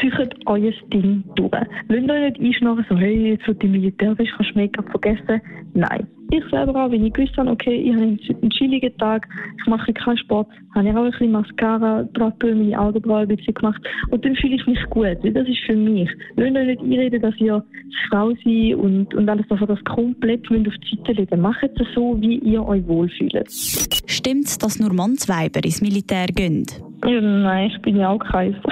zieht 0.00 0.12
euer 0.46 0.72
Ding 0.92 1.24
durch. 1.34 1.52
Lasst 1.88 2.10
euch 2.10 2.38
nicht 2.38 2.40
einschnarren, 2.40 2.86
so, 2.88 2.96
hey, 2.96 3.30
jetzt 3.32 3.46
wird 3.46 3.62
die 3.62 3.68
Militärwäsche, 3.68 4.32
kannst 4.36 4.54
du 4.54 4.60
Make-up 4.60 4.90
vergessen. 4.90 5.40
Nein. 5.74 6.06
Ich 6.30 6.44
selber 6.50 6.84
auch, 6.84 6.90
wenn 6.90 7.04
ich 7.04 7.12
gewusst 7.12 7.36
habe, 7.36 7.50
okay, 7.50 7.74
ich 7.74 7.92
habe 7.92 8.02
einen 8.02 8.50
chilligen 8.50 8.96
Tag, 8.98 9.28
ich 9.58 9.66
mache 9.66 9.92
keinen 9.92 10.18
Sport, 10.18 10.48
habe 10.74 10.88
ich 10.88 10.94
auch 10.94 11.04
ein 11.04 11.10
bisschen 11.10 11.32
Mascara 11.32 12.02
dran 12.14 12.32
meine 12.40 12.78
Augenbrauen 12.78 13.28
ein 13.28 13.36
bisschen 13.36 13.54
gemacht 13.54 13.80
und 14.10 14.24
dann 14.24 14.34
fühle 14.36 14.56
ich 14.56 14.66
mich 14.66 14.82
gut, 14.90 15.18
das 15.22 15.48
ist 15.48 15.60
für 15.66 15.76
mich. 15.76 16.10
Lasst 16.36 16.56
euch 16.56 16.66
nicht 16.66 16.80
einreden, 16.80 17.22
dass 17.22 17.36
ihr 17.38 17.64
Frau 18.08 18.30
seid 18.44 18.74
und, 18.74 19.14
und 19.14 19.28
alles 19.28 19.46
davon 19.48 19.68
das 19.68 19.82
komplett 19.84 20.44
auf 20.50 20.56
die 20.56 20.96
Seite 20.96 21.12
legen 21.12 21.40
Macht 21.40 21.62
es 21.62 21.86
so, 21.94 22.20
wie 22.20 22.38
ihr 22.38 22.66
euch 22.66 22.86
wohlfühlt. 22.86 23.48
Stimmt 23.48 24.46
es, 24.46 24.58
dass 24.58 24.80
nur 24.80 24.92
Mannsweiber 24.92 25.62
ins 25.64 25.80
Militär 25.80 26.26
gehen? 26.26 26.66
Ja, 27.04 27.20
nein, 27.20 27.70
ich 27.70 27.82
bin 27.82 27.96
ja 27.96 28.10
auch 28.10 28.18
Kaiser. 28.18 28.58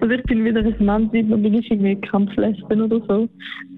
Also 0.00 0.16
ich 0.16 0.22
bin 0.24 0.44
wieder 0.44 0.60
ein 0.60 0.84
Mann, 0.84 1.10
dann 1.12 1.42
bin 1.42 1.54
ich 1.54 1.70
irgendwie 1.70 1.96
Kampflesben 1.96 2.82
oder 2.82 3.00
so. 3.08 3.28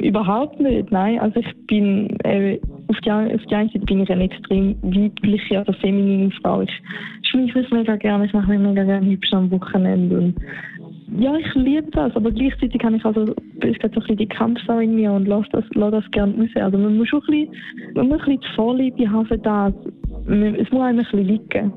Überhaupt 0.02 0.58
nicht, 0.60 0.90
nein. 0.90 1.20
Also 1.20 1.38
ich 1.38 1.66
bin, 1.68 2.18
äh, 2.24 2.58
auf, 3.10 3.28
die, 3.28 3.34
auf 3.34 3.46
die 3.46 3.54
einen 3.54 3.68
Seite 3.70 3.86
bin 3.86 4.00
ich 4.00 4.10
eine 4.10 4.24
extrem 4.24 4.76
weibliche, 4.82 5.58
also 5.58 5.72
feminine 5.74 6.30
Frau. 6.42 6.62
Ich 6.62 6.70
schminke 7.22 7.58
mich 7.58 7.70
mega 7.70 7.96
gerne, 7.96 8.26
ich 8.26 8.32
mache 8.32 8.50
mich 8.50 8.58
mega 8.58 8.84
gerne 8.84 9.06
hübsch 9.06 9.32
am 9.32 9.50
Wochenende 9.50 10.18
und 10.18 10.34
ja, 11.18 11.36
ich 11.36 11.54
liebe 11.54 11.88
das, 11.92 12.14
aber 12.16 12.32
gleichzeitig 12.32 12.80
kann 12.80 12.94
ich 12.94 13.04
also, 13.04 13.22
es 13.60 13.78
geht 13.78 13.80
so 13.80 13.86
ein 13.86 13.92
bisschen 13.92 14.16
die 14.16 14.26
Kampfsau 14.26 14.80
in 14.80 14.96
mir 14.96 15.12
und 15.12 15.28
lasse 15.28 15.48
das, 15.52 15.64
lasse 15.74 16.02
das 16.02 16.10
gerne 16.10 16.34
raus. 16.36 16.50
Also 16.56 16.78
man 16.78 16.96
muss 16.96 17.08
schon 17.08 17.22
ein 17.28 17.48
bisschen, 17.48 17.94
man 17.94 18.08
muss 18.08 18.20
ein 18.20 18.24
bisschen 18.26 18.40
die 18.40 18.56
Vorliebe 18.56 19.10
haben 19.10 19.26
für 19.26 19.38
das. 19.38 19.72
Es 20.26 20.70
muss 20.72 20.82
einem 20.82 20.98
ein 20.98 21.04
bisschen 21.04 21.26
liegen. 21.26 21.72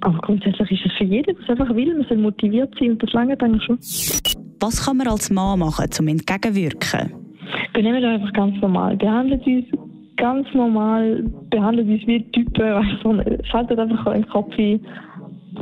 Aber 0.00 0.18
grundsätzlich 0.18 0.70
ist 0.72 0.86
es 0.86 0.92
für 0.98 1.04
jeden, 1.04 1.36
der 1.36 1.50
einfach 1.50 1.74
will, 1.74 1.94
man 1.94 2.06
soll 2.08 2.18
motiviert 2.18 2.74
sein 2.78 2.92
und 2.92 3.02
das 3.02 3.12
lange 3.12 3.36
dann 3.36 3.60
schon. 3.60 3.78
Was 4.60 4.84
kann 4.84 4.96
man 4.96 5.08
als 5.08 5.30
Mann 5.30 5.60
machen, 5.60 5.86
um 6.00 6.08
entgegenwirken? 6.08 7.12
Benehmen 7.72 8.02
wir 8.02 8.10
einfach 8.10 8.32
ganz 8.32 8.60
normal. 8.60 8.96
Behandelt 8.96 9.46
uns 9.46 9.66
ganz 10.16 10.46
normal, 10.54 11.24
behandelt 11.50 11.88
wie 12.06 12.22
Typen. 12.30 12.62
Also, 12.62 13.22
schaltet 13.44 13.78
einfach 13.78 14.06
euren 14.06 14.26
Kopf 14.28 14.52
ein 14.58 14.80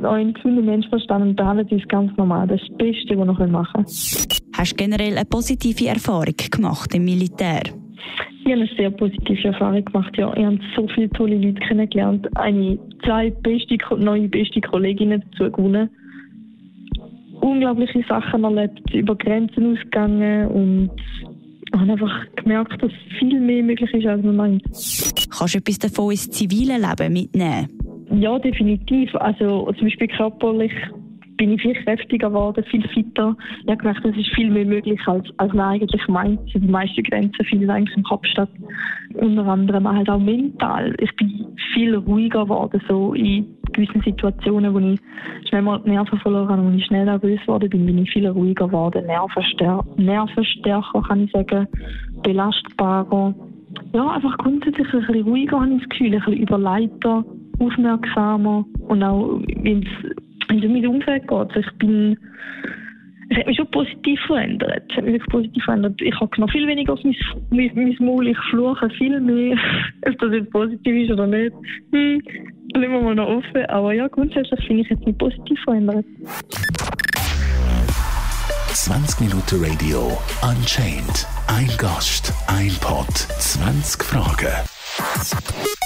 euren 0.05 0.33
gesunden 0.33 0.65
Menschenverstand 0.65 1.23
und 1.23 1.37
behandelt 1.37 1.71
uns 1.71 1.87
ganz 1.89 2.17
normal. 2.17 2.47
Das 2.47 2.61
ist 2.63 2.71
das 2.71 2.79
Beste, 2.79 3.19
was 3.19 3.39
wir 3.39 3.47
machen 3.47 3.85
können. 3.85 3.87
Hast 4.57 4.73
du 4.73 4.77
generell 4.77 5.17
eine 5.17 5.25
positive 5.25 5.89
Erfahrung 5.89 6.35
gemacht 6.51 6.95
im 6.95 7.05
Militär? 7.05 7.63
Ich 8.45 8.51
habe 8.51 8.63
eine 8.63 8.69
sehr 8.77 8.91
positive 8.91 9.49
Erfahrung 9.49 9.85
gemacht. 9.85 10.17
Ja, 10.17 10.33
ich 10.37 10.45
habe 10.45 10.59
so 10.77 10.89
viele 10.95 11.11
tolle 11.11 11.37
Leute 11.37 11.61
kennengelernt. 11.61 12.29
Eine, 12.37 12.79
zwei 13.05 13.31
beste, 13.31 13.77
neue 13.99 14.29
beste 14.29 14.61
Kolleginnen 14.61 15.23
dazu 15.31 15.51
gewonnen. 15.51 15.89
Unglaubliche 17.41 18.05
Sachen 18.09 18.45
erlebt, 18.45 18.93
über 18.93 19.17
Grenzen 19.17 19.73
ausgegangen 19.73 20.49
und 20.49 20.91
habe 21.81 21.93
einfach 21.93 22.27
gemerkt, 22.37 22.83
dass 22.83 22.93
viel 23.19 23.41
mehr 23.41 23.63
möglich 23.63 23.93
ist, 23.93 24.07
als 24.07 24.23
man 24.23 24.37
meint. 24.37 24.63
Kannst 24.65 25.55
du 25.55 25.59
etwas 25.59 25.79
davon 25.79 26.11
ins 26.11 26.31
zivile 26.31 26.77
Leben 26.79 27.13
mitnehmen? 27.13 27.69
Ja, 28.11 28.39
definitiv. 28.39 29.15
Also 29.17 29.73
zum 29.73 29.87
Beispiel 29.87 30.09
körperlich 30.09 30.73
bin 31.37 31.55
ich 31.55 31.63
viel 31.63 31.75
kräftiger 31.75 32.29
geworden, 32.29 32.63
viel 32.71 32.87
fitter. 32.89 33.37
Ich 33.63 33.67
habe 33.67 33.79
gemerkt, 33.79 34.05
es 34.05 34.17
ist 34.17 34.35
viel 34.35 34.51
mehr 34.51 34.65
möglich, 34.65 35.01
als, 35.07 35.27
als 35.39 35.53
man 35.53 35.75
eigentlich 35.75 36.07
meint. 36.09 36.41
Die 36.55 36.61
meisten 36.61 37.03
Grenzen 37.03 37.45
finden 37.47 37.71
eigentlich 37.71 37.97
im 37.97 38.05
Kopf 38.05 38.25
statt. 38.27 38.51
Unter 39.15 39.47
anderem 39.47 39.89
halt 39.89 40.09
auch 40.09 40.21
mental. 40.21 40.95
Ich 41.01 41.15
bin 41.17 41.47
viel 41.75 41.97
ruhiger 41.97 42.45
geworden, 42.45 42.81
so 42.89 43.15
in 43.15 43.57
gewissen 43.73 44.03
Situationen, 44.03 44.75
wo 44.75 44.79
ich 44.79 45.01
schnell 45.49 45.63
mal 45.63 45.81
die 45.85 45.91
Nerven 45.91 46.19
verloren 46.21 46.49
habe 46.49 46.63
und 46.63 46.79
ich 46.79 46.87
schnell 46.87 47.05
nervös 47.05 47.41
geworden 47.41 47.71
bin, 47.71 47.87
bin 47.87 47.99
ich 47.99 48.11
viel 48.11 48.27
ruhiger 48.27 48.67
geworden, 48.67 49.07
nervenstärker, 49.07 51.03
kann 51.03 51.25
ich 51.25 51.33
sagen, 51.33 51.67
belastbarer. 52.23 53.35
Ja, 53.95 54.11
einfach 54.11 54.37
grundsätzlich 54.39 54.93
ein 54.93 55.01
bisschen 55.01 55.23
ruhiger 55.23 55.61
habe 55.61 55.75
ich 55.75 55.81
das 55.81 55.89
Gefühl, 55.91 56.15
ein 56.15 56.21
bisschen 56.21 56.43
überleiter, 56.43 57.25
aufmerksamer 57.59 58.65
und 58.89 59.03
auch, 59.03 59.41
wenn 59.63 59.83
es 59.83 60.69
mit 60.69 60.87
Umfeld 60.87 61.23
geht. 61.23 61.33
Also 61.33 61.61
ich 61.61 61.73
bin, 61.79 62.17
es 63.31 63.39
hat 63.39 63.47
mich 63.47 63.57
schon 63.57 63.71
positiv 63.71 64.21
verändert. 64.27 64.83
Es 64.91 64.97
hat 64.97 65.05
mich 65.05 65.15
wirklich 65.15 65.33
positiv 65.33 65.65
verändert. 65.65 66.01
Ich 66.03 66.15
habe 66.21 66.41
noch 66.41 66.51
viel 66.51 66.67
weniger 66.67 66.93
auf 66.93 67.01
mein, 67.05 67.17
mein, 67.51 67.71
mein 67.75 67.97
Maul. 68.01 68.29
Ich 68.29 68.39
fluche 68.51 68.91
viel 68.91 69.21
mehr. 69.21 69.57
Ob 70.07 70.19
das 70.19 70.33
jetzt 70.33 70.51
positiv 70.51 70.95
ist 70.95 71.13
oder 71.13 71.27
nicht, 71.27 71.53
hm, 71.93 72.23
lassen 72.75 72.93
wir 72.93 73.01
mal 73.01 73.15
noch 73.15 73.29
offen. 73.29 73.67
Aber 73.67 73.93
ja, 73.93 74.09
grundsätzlich 74.09 74.67
finde 74.67 74.83
ich 74.83 74.91
es 74.91 74.99
mich 75.01 75.17
positiv 75.19 75.59
verändert. 75.65 76.05
20 78.73 79.21
Minuten 79.21 79.65
Radio 79.65 80.19
Unchained. 80.43 81.27
Ein 81.47 81.71
Gast, 81.77 82.33
ein 82.47 82.73
Pod, 82.81 83.07
20 83.39 84.03
Fragen. 84.03 85.82